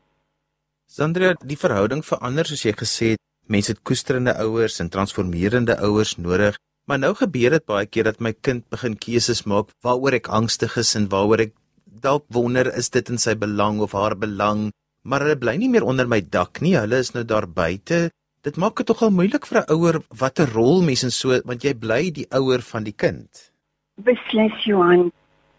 Sandra, 0.94 1.32
die 1.42 1.56
verhouding 1.58 2.04
verander 2.06 2.46
soos 2.46 2.60
jy 2.62 2.72
gesê 2.78 3.06
het, 3.14 3.20
mense 3.50 3.72
het 3.72 3.80
koesterende 3.88 4.30
ouers 4.44 4.76
en 4.78 4.92
transformerende 4.94 5.74
ouers 5.82 6.12
nodig, 6.22 6.54
maar 6.86 7.00
nou 7.02 7.10
gebeur 7.18 7.56
dit 7.56 7.64
baie 7.66 7.88
keer 7.90 8.06
dat 8.06 8.20
my 8.22 8.30
kind 8.46 8.62
begin 8.70 8.94
keuses 9.02 9.40
maak 9.50 9.72
waaroor 9.82 10.14
ek 10.20 10.30
angstig 10.38 10.76
is 10.78 10.92
en 11.00 11.08
waaroor 11.10 11.42
ek 11.48 11.56
dalk 12.04 12.28
wonder 12.36 12.70
is 12.78 12.92
dit 12.94 13.10
in 13.10 13.18
sy 13.18 13.34
belang 13.40 13.80
of 13.82 13.96
haar 13.98 14.14
belang, 14.14 14.68
maar 15.02 15.24
hulle 15.26 15.40
bly 15.40 15.56
nie 15.64 15.72
meer 15.72 15.82
onder 15.82 16.06
my 16.06 16.20
dak 16.36 16.62
nie, 16.62 16.76
hulle 16.78 17.02
is 17.02 17.10
nou 17.16 17.24
daar 17.26 17.48
buite. 17.50 18.12
Dit 18.46 18.62
maak 18.62 18.78
dit 18.78 18.86
tog 18.86 19.02
al 19.02 19.10
moeilik 19.18 19.50
vir 19.50 19.64
'n 19.64 19.74
ouer 19.74 19.98
watter 20.22 20.46
rol 20.54 20.78
mens 20.86 21.02
in 21.02 21.10
so 21.10 21.34
want 21.42 21.66
jy 21.66 21.74
bly 21.74 22.14
die 22.20 22.28
ouer 22.30 22.62
van 22.62 22.86
die 22.86 22.94
kind. 22.94 23.50
Beslis 23.98 24.62
Johan, 24.62 25.10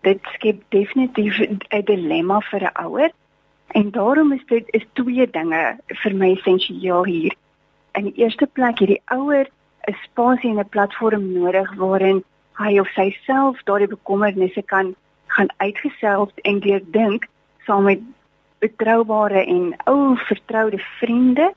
dit 0.07 0.21
skep 0.39 0.63
definitief 0.71 1.43
'n 1.43 1.85
dilemma 1.91 2.39
vir 2.39 2.71
'n 2.71 2.75
ouer. 2.87 3.11
En 3.67 3.91
daarom 3.91 4.31
is 4.31 4.45
dit 4.45 4.65
is 4.67 4.85
twee 4.93 5.29
dinge 5.29 5.77
vir 5.87 6.15
my 6.15 6.31
essensieel 6.31 7.05
hier. 7.05 7.35
In 7.91 8.03
die 8.03 8.15
eerste 8.23 8.47
plek 8.47 8.79
hierdie 8.79 9.01
ouer 9.05 9.49
'n 9.87 9.97
spasie 10.03 10.49
en 10.49 10.59
'n 10.59 10.69
platform 10.69 11.31
nodig 11.33 11.73
waarin 11.75 12.23
hy 12.57 12.79
of 12.79 12.87
sy 12.95 13.09
self 13.25 13.63
daardie 13.63 13.87
bekommernisse 13.87 14.61
kan 14.61 14.95
gaan 15.27 15.49
uitgesels 15.57 16.31
en 16.41 16.59
deurdink 16.59 17.27
saam 17.65 17.83
met 17.83 18.01
betroubare 18.59 19.45
en 19.45 19.73
ou 19.85 20.17
vertroude 20.17 20.79
vriende 20.99 21.53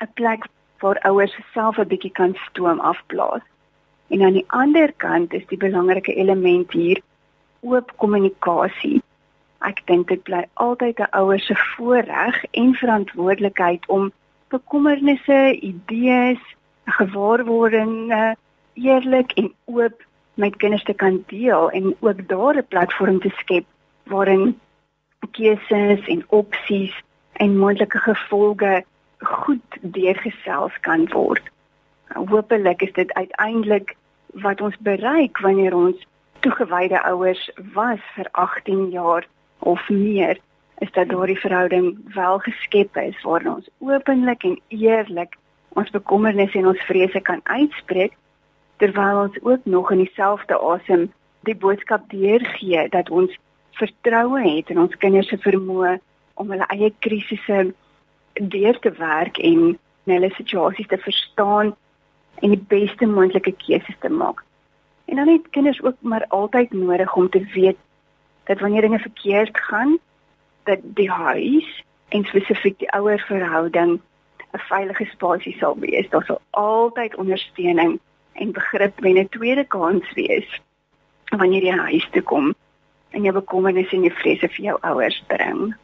'n 0.00 0.12
plek 0.14 0.46
waar 0.80 0.98
ouers 1.08 1.36
self 1.52 1.78
'n 1.78 1.88
bietjie 1.88 2.12
kan 2.12 2.34
stoom 2.46 2.80
afblaas. 2.80 3.44
En 4.08 4.22
aan 4.22 4.32
die 4.32 4.48
ander 4.48 4.92
kant 4.96 5.32
is 5.32 5.46
die 5.46 5.58
belangrike 5.58 6.14
element 6.14 6.72
hier 6.72 7.00
oop 7.60 7.92
kommunikasie. 7.96 9.02
Ek 9.64 9.80
dink 9.88 10.08
dit 10.08 10.22
bly 10.22 10.44
altyd 10.54 10.98
'n 11.00 11.12
ouer 11.20 11.40
se 11.40 11.54
voorreg 11.56 12.44
en 12.50 12.74
verantwoordelikheid 12.74 13.86
om 13.86 14.12
bekommernisse, 14.48 15.58
idees, 15.60 16.42
gewaarwordinge 16.84 18.36
eerlik 18.74 19.32
en 19.32 19.52
oop 19.64 20.04
met 20.34 20.56
kinders 20.56 20.84
te 20.84 20.94
kan 20.94 21.24
deel 21.26 21.70
en 21.70 21.96
ook 22.00 22.28
daar 22.28 22.56
'n 22.56 22.66
platform 22.68 23.20
te 23.20 23.32
skep 23.40 23.64
waarin 24.02 24.60
keuses 25.30 26.06
en 26.06 26.24
opsies 26.28 26.94
en 27.32 27.58
moontlike 27.58 27.98
gevolge 27.98 28.84
goed 29.18 29.78
deurgesels 29.80 30.80
kan 30.80 31.08
word. 31.12 31.42
Hoopelik 32.06 32.82
is 32.82 32.92
dit 32.92 33.12
uiteindelik 33.12 33.96
wat 34.26 34.60
ons 34.60 34.76
bereik 34.78 35.38
wanneer 35.38 35.74
ons 35.74 36.06
toegewyde 36.40 37.02
ouers 37.02 37.50
was 37.72 38.00
vir 38.14 38.28
18 38.32 38.90
jaar 38.90 39.26
of 39.64 39.88
meer 39.88 40.38
is 40.78 40.90
dat 40.92 41.08
daardie 41.08 41.38
verhouding 41.40 42.14
wel 42.14 42.38
geskep 42.38 42.96
is 42.96 43.22
waar 43.22 43.46
ons 43.54 43.68
openlik 43.78 44.44
en 44.44 44.60
eerlik 44.68 45.36
ons 45.68 45.90
bekommernisse 45.90 46.58
en 46.58 46.66
ons 46.72 46.86
vrese 46.88 47.20
kan 47.20 47.40
uitspreek 47.42 48.16
terwyl 48.82 49.20
ons 49.26 49.38
ook 49.42 49.64
nog 49.64 49.92
in 49.94 50.02
dieselfde 50.04 50.58
asem 50.58 51.06
die 51.48 51.56
boodskap 51.56 52.04
deurgee 52.10 52.88
dat 52.88 53.10
ons 53.10 53.38
vertroue 53.78 54.42
het 54.42 54.70
in 54.70 54.80
ons 54.84 54.96
kinders 55.02 55.28
se 55.32 55.38
vermoë 55.46 55.96
om 56.40 56.50
hulle 56.52 56.68
eie 56.74 56.90
krisisse 57.06 57.64
deur 58.54 58.78
te 58.82 58.92
werk 58.98 59.38
en 59.38 59.74
hulle 60.10 60.30
situasies 60.36 60.90
te 60.90 60.98
verstaan 60.98 61.74
en 62.42 62.54
die 62.54 62.64
beste 62.68 63.06
moontlike 63.06 63.54
keuses 63.62 63.96
te 64.02 64.10
maak. 64.10 64.42
En 65.04 65.16
dan 65.16 65.28
het 65.28 65.50
kinders 65.50 65.82
ook 65.82 65.96
maar 66.00 66.24
altyd 66.28 66.72
nodig 66.72 67.14
om 67.14 67.28
te 67.30 67.44
weet 67.54 67.78
dat 68.44 68.60
wanneer 68.60 68.80
dinge 68.80 68.98
verkeerd 68.98 69.58
gaan, 69.58 69.98
dat 70.64 70.78
die 70.82 71.10
huis 71.10 71.84
en 72.08 72.24
spesifiek 72.24 72.78
die 72.78 72.92
ouer 72.92 73.20
verhouding 73.28 74.00
'n 74.54 74.62
veilige 74.70 75.04
spasie 75.04 75.56
sal 75.58 75.78
wees. 75.78 76.08
Daar 76.10 76.24
sal 76.24 76.40
altyd 76.50 77.16
ondersteuning 77.16 78.00
en 78.32 78.52
begrip 78.52 79.04
en 79.04 79.18
'n 79.18 79.28
tweede 79.28 79.64
kans 79.64 80.12
wees 80.14 80.60
wanneer 81.38 81.62
jy 81.62 81.76
huis 81.76 82.08
toe 82.12 82.22
kom 82.22 82.54
en 83.10 83.22
jou 83.22 83.34
bekommernisse 83.34 83.96
en 83.96 84.06
jou 84.06 84.14
vrese 84.14 84.48
vir 84.48 84.64
jou 84.64 84.78
ouers 84.80 85.22
bring. 85.26 85.74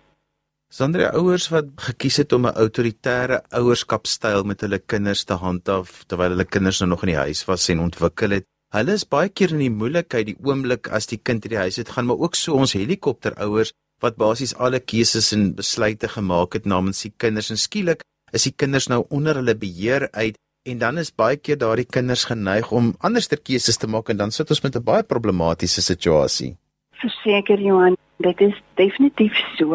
Sonder 0.70 1.10
ouers 1.18 1.48
wat 1.50 1.66
gekies 1.76 2.16
het 2.16 2.32
om 2.32 2.46
'n 2.46 2.54
autoritaire 2.54 3.42
ouerskapstyl 3.50 4.44
met 4.44 4.60
hulle 4.60 4.78
kinders 4.78 5.24
te 5.24 5.34
handhaaf 5.34 6.04
terwyl 6.06 6.30
hulle 6.30 6.44
kinders 6.44 6.78
nou 6.80 6.90
nog 6.90 7.02
in 7.02 7.12
die 7.14 7.22
huis 7.26 7.44
was 7.44 7.68
en 7.68 7.80
ontwikkel 7.80 8.30
het, 8.30 8.46
Hulle 8.70 8.94
is 8.94 9.02
baie 9.02 9.26
keer 9.34 9.50
in 9.50 9.64
die 9.64 9.72
moeilikheid 9.74 10.28
die 10.28 10.36
oomblik 10.46 10.88
as 10.94 11.08
die 11.10 11.18
kind 11.18 11.42
uit 11.42 11.50
die 11.50 11.58
huis 11.58 11.78
uit 11.80 11.88
gaan, 11.90 12.06
maar 12.06 12.20
ook 12.22 12.36
so 12.38 12.54
ons 12.54 12.76
helikopterouers 12.78 13.72
wat 14.04 14.14
basies 14.20 14.54
alle 14.54 14.78
keuses 14.78 15.32
en 15.34 15.48
besluite 15.58 16.06
gemaak 16.12 16.54
het 16.54 16.68
namens 16.70 17.02
die 17.02 17.10
kinders 17.24 17.50
en 17.50 17.58
skielik 17.58 18.06
is 18.32 18.46
die 18.46 18.54
kinders 18.54 18.86
nou 18.92 19.00
onder 19.10 19.40
hulle 19.40 19.56
beheer 19.58 20.06
uit 20.14 20.38
en 20.70 20.78
dan 20.78 21.02
is 21.02 21.10
baie 21.10 21.40
keer 21.40 21.58
daardie 21.58 21.88
kinders 21.96 22.24
geneig 22.30 22.70
om 22.70 22.94
anderster 23.02 23.42
keuses 23.42 23.80
te 23.80 23.90
maak 23.90 24.14
en 24.14 24.22
dan 24.22 24.30
sit 24.30 24.54
ons 24.54 24.62
met 24.62 24.76
'n 24.76 24.84
baie 24.84 25.02
problematiese 25.02 25.82
situasie. 25.82 26.54
Verseker 27.02 27.58
Johan, 27.58 27.96
dit 28.18 28.40
is 28.40 28.54
definitief 28.76 29.34
so. 29.58 29.74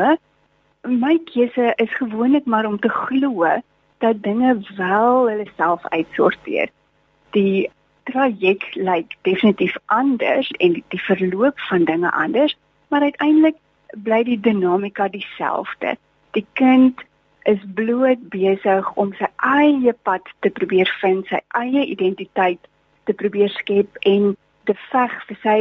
My 0.88 1.20
keuse 1.34 1.74
is 1.76 1.92
gewoonlik 2.00 2.46
maar 2.46 2.66
om 2.66 2.80
te 2.80 2.90
glo 2.90 3.44
dat 4.00 4.24
dinge 4.24 4.60
wel 4.78 5.28
hulle 5.28 5.48
self 5.58 5.82
uitsorteer. 5.92 6.70
Die 7.32 7.70
traject 8.16 8.76
lyk 8.76 9.16
definitief 9.28 9.76
anders 9.86 10.48
en 10.64 10.78
die, 10.78 10.84
die 10.94 11.02
verloop 11.04 11.60
van 11.68 11.84
dinge 11.90 12.12
anders, 12.12 12.56
maar 12.88 13.04
uiteindelik 13.04 13.58
bly 14.08 14.24
die 14.24 14.40
dinamika 14.40 15.08
dieselfde. 15.12 15.96
Die 16.32 16.46
kind 16.60 17.04
is 17.44 17.60
bloot 17.76 18.22
besig 18.32 18.88
om 18.96 19.12
sy 19.20 19.28
eie 19.44 19.94
pad 20.08 20.32
te 20.40 20.50
probeer 20.50 20.90
vind, 21.02 21.28
sy 21.28 21.42
eie 21.60 21.86
identiteit 21.92 22.72
te 23.06 23.14
probeer 23.14 23.52
skep 23.60 24.00
en 24.08 24.34
te 24.66 24.76
veg 24.90 25.14
vir 25.28 25.42
sy 25.44 25.60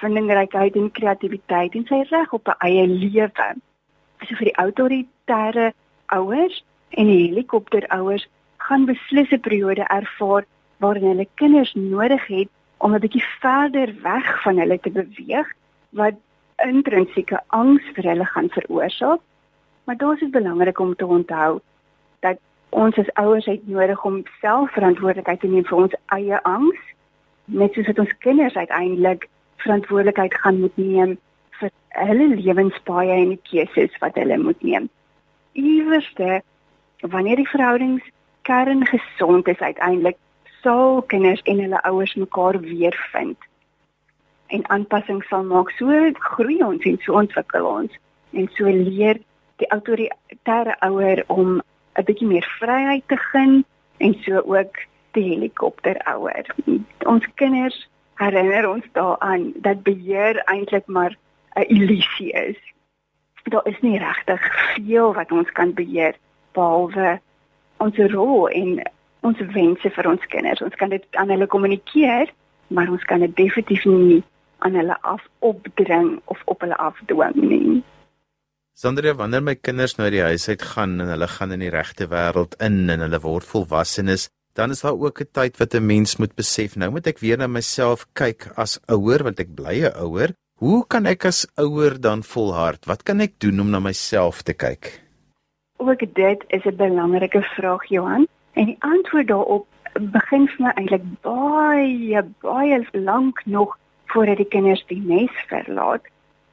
vindingrykheid 0.00 0.76
en 0.80 0.90
kreatiwiteit 0.96 1.76
en 1.78 1.86
sy 1.90 2.00
reg 2.10 2.32
op 2.32 2.48
'n 2.48 2.58
eie 2.68 2.86
lewe. 2.86 3.48
So 4.26 4.34
vir 4.40 4.48
die 4.50 4.60
autoritaire 4.64 5.72
ouers 6.06 6.64
en 6.90 7.06
die 7.06 7.28
helikopterouers 7.28 8.26
gaan 8.58 8.86
beslis 8.86 9.30
'n 9.30 9.40
periode 9.40 9.84
ervaar 9.88 10.44
waarin 10.82 11.08
hulle 11.12 11.28
kinders 11.40 11.72
nodig 11.78 12.26
het 12.26 12.48
om 12.78 12.94
'n 12.94 13.04
bietjie 13.04 13.24
verder 13.40 13.94
weg 14.02 14.42
van 14.42 14.58
hulle 14.58 14.78
te 14.80 14.90
beweeg 14.90 15.48
wat 15.90 16.14
intrinsieke 16.64 17.40
angs 17.46 17.84
vir 17.94 18.04
hulle 18.10 18.24
gaan 18.24 18.48
veroorsaak. 18.48 19.20
Maar 19.84 19.96
dit 19.96 20.22
is 20.22 20.30
belangrik 20.30 20.78
om 20.78 20.94
te 20.94 21.06
onthou 21.06 21.60
dat 22.20 22.38
ons 22.68 22.98
as 22.98 23.14
ouers 23.14 23.46
het 23.46 23.68
nodig 23.68 24.04
om 24.04 24.22
self 24.40 24.70
verantwoordelikheid 24.72 25.40
te 25.40 25.46
neem 25.46 25.64
vir 25.64 25.78
ons 25.78 25.94
eie 26.06 26.42
angs, 26.42 26.80
net 27.44 27.74
soos 27.74 27.86
wat 27.86 27.98
ons 27.98 28.16
kinders 28.18 28.54
uiteindelik 28.54 29.28
verantwoordelikheid 29.56 30.34
gaan 30.34 30.60
moet 30.60 30.76
neem 30.76 31.18
vir 31.60 31.70
hulle 31.88 32.28
lewenspaaie 32.34 33.18
en 33.22 33.34
die 33.34 33.42
keuses 33.50 33.98
wat 34.00 34.14
hulle 34.14 34.38
moet 34.38 34.62
neem. 34.62 34.88
Iewerste 35.52 36.42
wanneer 37.00 37.36
die 37.36 37.48
verhoudings 37.48 38.02
kern 38.42 38.86
gesond 38.86 39.48
is 39.48 39.58
uiteindelik 39.58 40.16
sal 40.62 41.02
kinders 41.02 41.42
en 41.42 41.58
hulle 41.58 41.82
ouers 41.82 42.14
mekaar 42.14 42.60
weer 42.60 42.96
vind. 43.12 43.38
en 44.52 44.68
aanpassings 44.68 45.28
sal 45.28 45.44
maak. 45.48 45.70
So 45.78 45.88
groei 46.34 46.60
ons 46.64 46.84
en 46.88 46.98
so 47.04 47.16
ontwikkel 47.20 47.66
ons 47.68 47.92
en 48.36 48.48
so 48.56 48.68
leer 48.68 49.20
die 49.60 49.68
autoritaire 49.76 50.76
ouer 50.88 51.24
om 51.32 51.60
'n 51.96 52.04
bietjie 52.08 52.28
meer 52.28 52.48
vryheid 52.58 53.04
te 53.08 53.16
gen 53.32 53.64
en 53.98 54.14
so 54.24 54.42
ook 54.44 54.76
die 55.16 55.24
helikopter 55.30 55.96
ouer. 56.14 56.44
Ons 57.06 57.26
kinders 57.34 57.88
herinner 58.20 58.68
ons 58.68 58.84
daaraan 58.92 59.52
dat 59.56 59.82
beheer 59.82 60.42
eintlik 60.44 60.86
maar 60.86 61.16
'n 61.56 61.68
illusie 61.68 62.32
is. 62.32 62.60
Daar 63.44 63.66
is 63.66 63.80
nie 63.80 63.98
regtig 63.98 64.40
veel 64.74 65.14
wat 65.14 65.32
ons 65.32 65.50
kan 65.52 65.74
beheer 65.74 66.14
behalwe 66.52 67.20
ons 67.76 67.96
rol 67.96 68.48
en 68.48 68.82
ons 69.22 69.38
wense 69.54 69.90
vir 69.96 70.08
ons 70.10 70.26
kinders. 70.34 70.62
Ons 70.62 70.76
kan 70.80 70.90
dit 70.92 71.04
aan 71.20 71.30
hulle 71.32 71.46
kommunikeer, 71.46 72.30
maar 72.74 72.90
ons 72.92 73.04
kan 73.08 73.22
dit 73.22 73.34
definitief 73.36 73.86
nie 73.86 74.22
aan 74.62 74.76
hulle 74.78 74.96
af 75.02 75.22
opdring 75.38 76.20
of 76.30 76.42
op 76.50 76.62
hulle 76.62 76.76
afdwing 76.76 77.38
nie. 77.42 77.82
Sandra, 78.72 79.12
wanneer 79.14 79.42
my 79.44 79.54
kinders 79.54 79.98
nou 79.98 80.08
die 80.10 80.22
huis 80.24 80.48
uit 80.48 80.62
gaan 80.74 80.96
en 81.02 81.10
hulle 81.12 81.28
gaan 81.28 81.52
in 81.54 81.64
die 81.64 81.72
regte 81.72 82.08
wêreld 82.08 82.54
in 82.62 82.86
en 82.90 83.04
hulle 83.04 83.20
word 83.22 83.46
volwassenes, 83.46 84.28
dan 84.56 84.72
is 84.72 84.80
daar 84.84 84.96
ook 84.96 85.20
'n 85.20 85.32
tyd 85.32 85.58
wat 85.58 85.74
'n 85.74 85.86
mens 85.86 86.16
moet 86.16 86.34
besef, 86.34 86.76
nou 86.76 86.90
moet 86.90 87.06
ek 87.06 87.18
weer 87.18 87.38
na 87.38 87.46
myself 87.46 88.06
kyk 88.14 88.48
as 88.56 88.80
ouer 88.88 89.22
want 89.22 89.40
ek 89.40 89.54
bly 89.54 89.84
'n 89.84 89.96
ouer. 90.00 90.32
Hoe 90.58 90.86
kan 90.86 91.06
ek 91.06 91.24
as 91.24 91.46
ouer 91.56 92.00
dan 92.00 92.22
volhard? 92.22 92.86
Wat 92.86 93.02
kan 93.02 93.20
ek 93.20 93.32
doen 93.38 93.60
om 93.60 93.70
na 93.70 93.80
myself 93.80 94.42
te 94.42 94.54
kyk? 94.54 95.00
Ook 95.78 95.98
dit 96.14 96.44
is 96.48 96.64
'n 96.64 96.76
belangrike 96.76 97.42
vraag, 97.42 97.84
Johan. 97.88 98.26
En 98.52 98.64
die 98.64 98.76
antwoord 98.78 99.26
daarop 99.26 99.66
begin 100.00 100.48
vir 100.48 100.64
my 100.66 100.72
eintlik 100.74 101.04
baie 101.24 102.22
baie 102.44 102.80
lank 102.92 103.44
nog 103.44 103.78
voordat 104.12 104.36
die 104.36 104.48
kinders 104.54 104.84
die 104.86 105.00
nes 105.04 105.44
verlaat. 105.48 106.04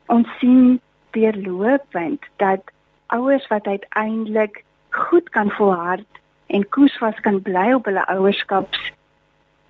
Ons 0.08 0.28
sien 0.40 0.80
deurlopend 1.16 2.26
dat 2.38 2.72
ouers 3.08 3.48
wat 3.48 3.68
uiteindelik 3.68 4.64
goed 4.90 5.30
kan 5.30 5.52
volhard 5.52 6.22
en 6.48 6.70
koersvas 6.70 7.20
kan 7.26 7.42
bly 7.42 7.74
op 7.74 7.86
hulle 7.86 8.06
ouerskaps 8.08 8.92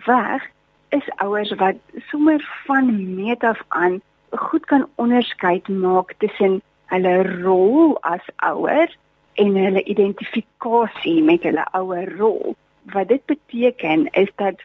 weg 0.06 0.46
is 0.90 1.10
ouers 1.16 1.52
wat 1.62 1.76
sommer 2.10 2.40
van 2.66 3.16
meet 3.16 3.44
af 3.44 3.62
aan 3.68 4.02
goed 4.30 4.66
kan 4.66 4.88
onderskei 4.96 5.62
maak 5.68 6.14
tussen 6.18 6.62
hulle 6.86 7.16
rol 7.42 7.98
as 8.02 8.26
ouer 8.36 8.96
en 9.40 9.56
hulle 9.56 9.84
identifikasie 9.84 11.22
met 11.24 11.46
hulle 11.48 11.66
ouer 11.78 12.10
rol. 12.18 12.56
Wat 12.94 13.08
dit 13.08 13.26
beteken 13.26 14.08
is 14.12 14.32
dat 14.36 14.64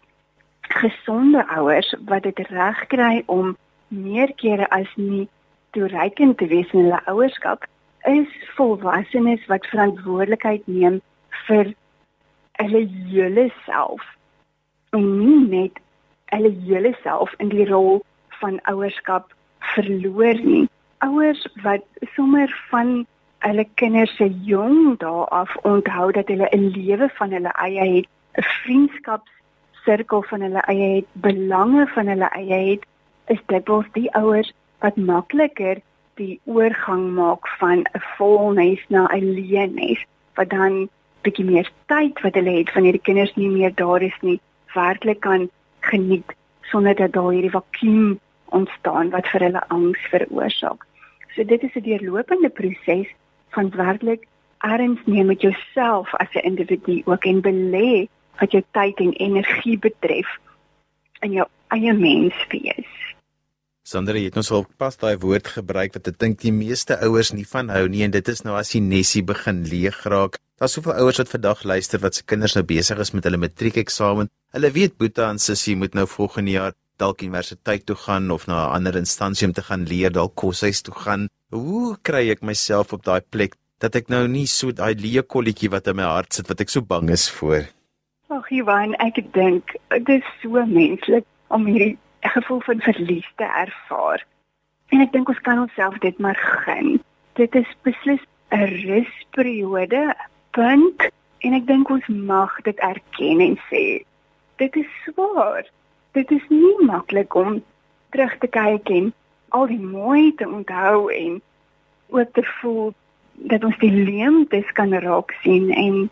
gesonde 0.61 1.45
ouers 1.57 1.95
wat 2.09 2.23
dit 2.23 2.39
reg 2.49 2.87
kry 2.87 3.23
om 3.27 3.57
meer 3.89 4.33
kere 4.41 4.67
as 4.71 4.91
nie 4.97 5.29
toereikend 5.77 6.39
te 6.39 6.47
wees 6.51 6.73
in 6.73 6.87
hulle 6.87 7.01
ouerskap 7.11 7.67
is 8.11 8.29
volwassenes 8.57 9.47
wat 9.47 9.67
verantwoordelikheid 9.73 10.67
neem 10.67 11.01
vir 11.47 11.73
hulle 12.63 12.83
hele 13.11 13.47
self 13.65 14.05
en 14.97 15.07
nie 15.19 15.41
net 15.55 15.81
hulle 16.35 16.53
hele 16.67 16.95
self 17.03 17.35
in 17.39 17.51
die 17.55 17.67
rol 17.71 18.03
van 18.41 18.61
ouerskap 18.71 19.33
verloor 19.75 20.39
nie. 20.45 20.67
Ouers 21.07 21.43
wat 21.63 21.85
sommer 22.15 22.51
van 22.71 23.05
hulle 23.45 23.65
kinders 23.81 24.17
se 24.17 24.29
jong 24.49 24.99
dae 25.03 25.25
af 25.39 25.57
onthou 25.71 26.11
dat 26.17 26.29
hulle 26.33 26.49
'n 26.53 26.71
lewe 26.77 27.09
van 27.19 27.31
hulle 27.37 27.53
eie 27.67 27.85
het, 27.95 28.07
'n 28.39 28.43
vriendskapssirkel 28.43 30.23
van 30.31 30.41
hulle 30.41 30.63
eie 30.73 30.89
het, 30.97 31.09
belange 31.13 31.87
van 31.95 32.07
hulle 32.07 32.29
eie 32.41 32.61
het, 32.71 32.87
is 33.27 33.41
dit 33.47 33.69
word 33.69 33.93
die 33.95 34.11
ouers 34.15 34.53
wat 34.81 34.97
makliker 34.97 35.81
die 36.21 36.41
oorgang 36.45 37.05
maak 37.19 37.49
van 37.59 37.79
'n 37.79 38.03
volnes 38.17 38.83
na 38.89 39.07
'n 39.07 39.35
leenes 39.39 40.05
wat 40.35 40.51
dan 40.51 40.89
bietjie 41.23 41.45
meer 41.45 41.71
tyd 41.87 42.21
wat 42.21 42.35
hulle 42.35 42.59
het 42.59 42.73
wanneer 42.75 42.97
die 42.99 43.09
kinders 43.09 43.35
nie 43.37 43.49
meer 43.49 43.75
daar 43.75 44.03
is 44.03 44.19
nie 44.21 44.41
werklik 44.75 45.21
kan 45.21 45.51
geniet 45.81 46.35
sonder 46.63 46.95
dat 46.95 47.13
daar 47.13 47.33
hierdie 47.33 47.51
vakuum 47.51 48.21
ontstaan 48.45 49.11
wat 49.11 49.29
vir 49.29 49.41
hulle 49.41 49.63
angs 49.69 50.01
veroorsaak. 50.11 50.87
So 51.35 51.45
dit 51.45 51.63
is 51.63 51.75
'n 51.75 51.87
deurlopende 51.89 52.49
proses 52.49 53.09
van 53.55 53.71
werklik 53.71 54.27
erns 54.65 55.01
neem 55.05 55.27
met 55.27 55.41
jouself 55.41 56.15
as 56.15 56.33
'n 56.35 56.47
individu 56.51 57.03
ook 57.05 57.25
en 57.25 57.41
belê 57.41 58.09
wat 58.41 58.51
jou 58.53 58.63
tyd 58.71 58.99
en 58.99 59.13
energie 59.13 59.79
betref 59.79 60.29
in 61.21 61.33
jou 61.33 61.47
eie 61.69 61.93
mens 61.93 62.35
wees. 62.49 62.93
Sonder 63.85 64.17
jy 64.17 64.31
het 64.31 64.37
ons 64.41 64.51
al 64.51 64.65
pas 64.81 64.97
daai 64.97 65.19
woord 65.21 65.49
gebruik 65.59 65.93
wat 65.93 66.09
ek 66.09 66.19
dink 66.19 66.39
die 66.41 66.53
meeste 66.53 66.97
ouers 67.05 67.33
nie 67.37 67.45
van 67.45 67.69
hou 67.69 67.89
nie 67.89 68.03
en 68.07 68.11
dit 68.11 68.29
is 68.33 68.41
nou 68.47 68.57
as 68.57 68.73
die 68.73 68.81
nesie 68.81 69.23
begin 69.23 69.65
leeg 69.69 69.99
raak. 70.09 70.39
Daar's 70.57 70.73
soveel 70.79 70.97
ouers 71.03 71.21
wat 71.21 71.29
vandag 71.29 71.65
luister 71.65 72.01
wat 72.01 72.15
se 72.15 72.25
kinders 72.25 72.55
nou 72.55 72.65
besig 72.65 72.99
is 72.99 73.13
met 73.13 73.25
hulle 73.25 73.37
matriekeksamen. 73.37 74.31
Hulle 74.57 74.71
weet 74.71 74.97
Boeta 74.97 75.29
en 75.31 75.39
Sissie 75.39 75.77
moet 75.77 75.95
nou 75.95 76.07
volgende 76.09 76.51
jaar 76.51 76.73
dalk 76.97 77.21
universiteit 77.27 77.87
toe 77.87 77.97
gaan 77.97 78.31
of 78.31 78.47
na 78.47 78.67
'n 78.67 78.75
ander 78.77 78.97
instansie 78.97 79.47
om 79.47 79.53
te 79.53 79.63
gaan 79.63 79.85
leer, 79.85 80.13
dalk 80.13 80.35
koshuis 80.35 80.81
toe 80.81 80.95
gaan. 80.95 81.29
Hoe 81.55 81.95
kry 82.03 82.33
ek 82.33 82.41
myself 82.43 82.91
op 82.97 83.05
daai 83.07 83.23
plek 83.23 83.53
dat 83.79 83.95
ek 83.95 84.09
nou 84.11 84.25
nie 84.27 84.49
so 84.51 84.75
daai 84.75 84.99
leë 84.99 85.23
kolletjie 85.31 85.69
wat 85.71 85.87
in 85.93 86.01
my 86.01 86.09
hart 86.11 86.35
sit 86.35 86.49
wat 86.51 86.65
ek 86.65 86.73
so 86.73 86.83
bang 86.83 87.13
is 87.15 87.29
vir? 87.31 87.69
Ag, 88.35 88.49
Ivan, 88.51 88.97
ek 88.99 89.21
dink 89.37 89.77
dit 89.93 90.11
is 90.17 90.33
so 90.43 90.65
menslik 90.67 91.29
om 91.55 91.69
hierdie 91.71 91.95
gevoel 92.35 92.59
van 92.67 92.83
verlies 92.83 93.31
te 93.39 93.47
ervaar. 93.47 94.27
En 94.91 95.07
ek 95.07 95.15
dink 95.15 95.31
ons 95.31 95.45
kan 95.47 95.63
onsself 95.63 96.01
dit 96.03 96.19
maar 96.19 96.43
gun. 96.67 96.99
Dit 97.39 97.55
is 97.55 97.71
beslis 97.87 98.27
'n 98.51 98.67
rusperiode, 98.75 100.11
punt 100.59 101.07
en 101.47 101.55
ek 101.55 101.71
dink 101.71 101.91
ons 101.91 102.09
mag 102.11 102.51
dit 102.67 102.79
erken 102.83 103.47
en 103.47 103.59
sê 103.71 104.03
dit 104.59 104.77
is 104.83 104.91
swaar. 105.07 105.63
Dit 106.19 106.35
is 106.35 106.43
nie 106.51 106.79
maklik 106.83 107.35
om 107.35 107.63
terug 108.11 108.35
te 108.43 108.51
kyk 108.51 108.91
en 108.91 109.15
al 109.55 109.67
die 109.71 109.81
mooi 109.81 110.35
te 110.35 110.49
onthou 110.49 111.13
en 111.13 111.43
ook 112.09 112.33
te 112.33 112.43
voel 112.59 112.93
dat 113.51 113.65
ons 113.65 113.79
die 113.79 113.93
leemtes 113.93 114.73
kan 114.79 114.95
raak 115.05 115.35
sien 115.43 115.71
en 115.71 116.11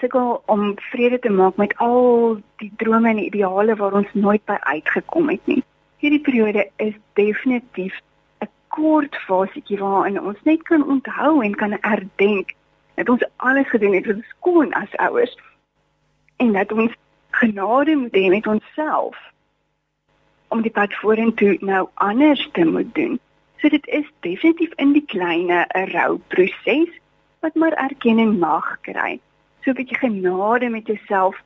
sukkel 0.00 0.42
om 0.46 0.72
vrede 0.90 1.18
te 1.18 1.30
maak 1.30 1.56
met 1.56 1.74
al 1.76 2.38
die 2.62 2.72
drome 2.76 3.08
en 3.08 3.20
ideale 3.24 3.76
waar 3.76 3.98
ons 4.00 4.12
nooit 4.12 4.44
by 4.50 4.56
uitgekom 4.60 5.28
het 5.30 5.44
nie. 5.46 5.62
Hierdie 6.02 6.20
periode 6.20 6.64
is 6.76 6.96
definitief 7.20 8.00
'n 8.40 8.48
kort 8.68 9.16
fasieetjie 9.26 9.78
waarin 9.78 10.20
ons 10.20 10.42
net 10.42 10.62
kan 10.62 10.88
onthou 10.94 11.42
en 11.44 11.54
kan 11.54 11.76
herdenk 11.80 12.54
dat 12.94 13.08
ons 13.08 13.24
alles 13.36 13.68
gedoen 13.68 13.94
het 13.94 14.06
wat 14.06 14.16
ons 14.16 14.34
kon 14.38 14.72
as 14.72 14.96
ouers 14.96 15.36
en 16.36 16.52
dat 16.52 16.72
ons 16.72 16.92
genade 17.30 17.96
moet 17.96 18.16
hê 18.16 18.28
met 18.28 18.46
onsself 18.46 19.16
om 20.52 20.62
die 20.62 20.74
pad 20.74 20.94
vorentoe 21.00 21.56
nou 21.60 21.82
anders 21.94 22.48
te 22.52 22.64
moet 22.64 22.94
doen. 22.94 23.18
So 23.60 23.68
dit 23.68 23.86
is 23.86 24.08
definitief 24.20 24.72
in 24.76 24.92
die 24.92 25.06
kleine 25.06 25.64
'n 25.74 25.90
rouproses 25.96 26.90
wat 27.40 27.54
maar 27.54 27.72
erkenning 27.88 28.38
mag 28.38 28.78
kry 28.80 29.20
so 29.62 29.70
'n 29.70 29.78
bietjie 29.78 29.98
genade 29.98 30.68
met 30.68 30.86
jouself 30.86 31.42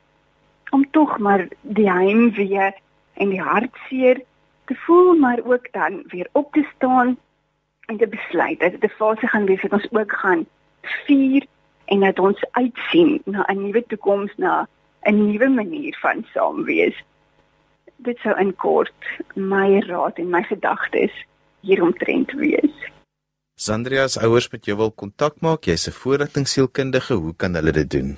om 0.70 0.90
tog 0.90 1.18
maar 1.18 1.48
die 1.60 1.90
heimwee 1.90 2.72
en 3.12 3.28
die 3.28 3.40
hartseer 3.40 4.20
te 4.64 4.74
voel 4.74 5.14
maar 5.14 5.40
ook 5.44 5.72
dan 5.72 6.02
weer 6.06 6.28
op 6.32 6.52
te 6.52 6.66
staan 6.74 7.16
en 7.86 7.96
te 7.96 8.08
besluit 8.08 8.60
dat 8.60 8.70
dit 8.70 8.84
'n 8.84 8.96
fase 8.96 9.26
gaan 9.26 9.46
wees 9.46 9.62
wat 9.62 9.72
ons 9.72 9.92
ook 9.92 10.12
gaan 10.12 10.46
vier 11.06 11.46
en 11.84 12.00
dat 12.00 12.18
ons 12.18 12.44
uitsien 12.50 13.20
na 13.24 13.44
'n 13.46 13.62
nuwe 13.62 13.84
toekoms 13.86 14.32
na 14.36 14.68
'n 15.02 15.26
nuwe 15.26 15.48
manier 15.48 15.96
van 16.00 16.26
saam 16.32 16.64
wees. 16.64 17.04
Dit 17.96 18.18
sou 18.18 18.34
in 18.38 18.54
kort 18.56 19.08
my 19.34 19.80
raad 19.86 20.18
en 20.18 20.30
my 20.30 20.42
gedagtes 20.42 21.12
hieromtrent 21.60 22.32
wees. 22.32 22.74
Sandria 23.56 24.08
se 24.08 24.20
ouers 24.20 24.50
met 24.52 24.64
jou 24.64 24.76
wil 24.76 24.92
kontak 24.92 25.40
maak, 25.40 25.64
jy's 25.64 25.88
'n 25.88 25.92
voorligtingsielkundige, 25.92 27.14
hoe 27.14 27.34
kan 27.36 27.54
hulle 27.54 27.72
dit 27.72 27.90
doen? 27.90 28.16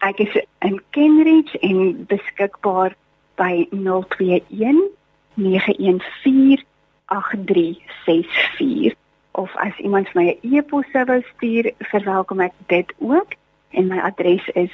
Ek 0.00 0.18
is 0.18 0.44
in 0.60 0.80
Kenridge 0.90 1.58
en 1.58 2.06
beskikbaar 2.06 2.96
by 3.36 3.68
021 3.70 4.88
914 5.34 6.64
8364 7.06 8.94
of 9.32 9.50
as 9.56 9.76
iemand 9.78 10.14
my 10.14 10.38
'n 10.42 10.54
e-pos 10.54 10.86
sou 10.92 11.22
stuur, 11.34 11.72
verwelkom 11.78 12.40
ek 12.40 12.52
dit 12.66 12.92
ook 12.98 13.32
en 13.70 13.86
my 13.86 13.98
adres 13.98 14.48
is 14.48 14.72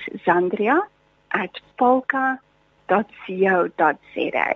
sandria@polka.co.za. 2.90 4.55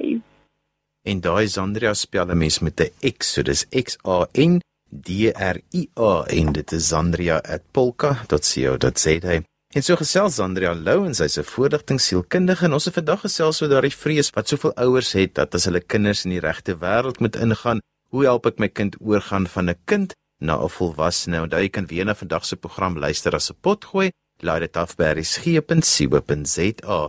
En 1.05 1.21
daai 1.21 1.49
Sandria 1.49 1.95
spel 1.95 2.27
'n 2.27 2.39
mens 2.39 2.59
met 2.59 2.81
'n 2.81 2.91
X, 3.19 3.33
so 3.33 3.43
dis 3.43 3.67
X 3.69 3.97
A 4.07 4.27
N 4.33 4.61
D 4.89 5.09
R 5.55 5.61
I 5.73 5.89
A 5.99 6.25
en 6.27 6.53
dit 6.53 6.73
is 6.73 6.89
Zandria@polka.co.za 6.89 9.43
En 9.75 9.83
so 9.83 9.97
gesels 9.99 10.39
Andrea 10.39 10.75
Lou 10.75 11.07
en 11.07 11.15
sy's 11.15 11.39
'n 11.39 11.45
voorligtingsielkundige 11.45 12.65
en 12.65 12.73
ons 12.73 12.85
het 12.85 12.95
vandag 12.95 13.21
gesels 13.21 13.63
oor 13.63 13.69
daardie 13.69 13.97
vrees 13.97 14.31
wat 14.31 14.49
soveel 14.49 14.75
ouers 14.75 15.13
het 15.13 15.35
dat 15.35 15.55
as 15.55 15.65
hulle 15.65 15.81
kinders 15.81 16.25
in 16.25 16.31
die 16.31 16.41
regte 16.41 16.79
wêreld 16.79 17.21
moet 17.21 17.37
ingaan, 17.37 17.81
hoe 18.11 18.25
help 18.25 18.47
ek 18.47 18.59
my 18.59 18.69
kind 18.69 18.97
oorgaan 19.01 19.47
van 19.47 19.71
'n 19.71 19.77
kind 19.85 20.15
na 20.39 20.63
'n 20.63 20.69
volwassene? 20.69 21.43
Onthou 21.43 21.61
jy 21.61 21.69
kan 21.69 21.87
weer 21.87 22.05
na 22.05 22.15
vandag 22.15 22.45
se 22.45 22.57
program 22.57 22.99
luister 22.99 23.35
as 23.35 23.51
'n 23.51 23.57
pot 23.61 23.85
gooi. 23.85 24.11
Laai 24.39 24.61
dit 24.61 24.77
af 24.77 24.97
by 24.97 25.05
resgep.co.za. 25.05 27.09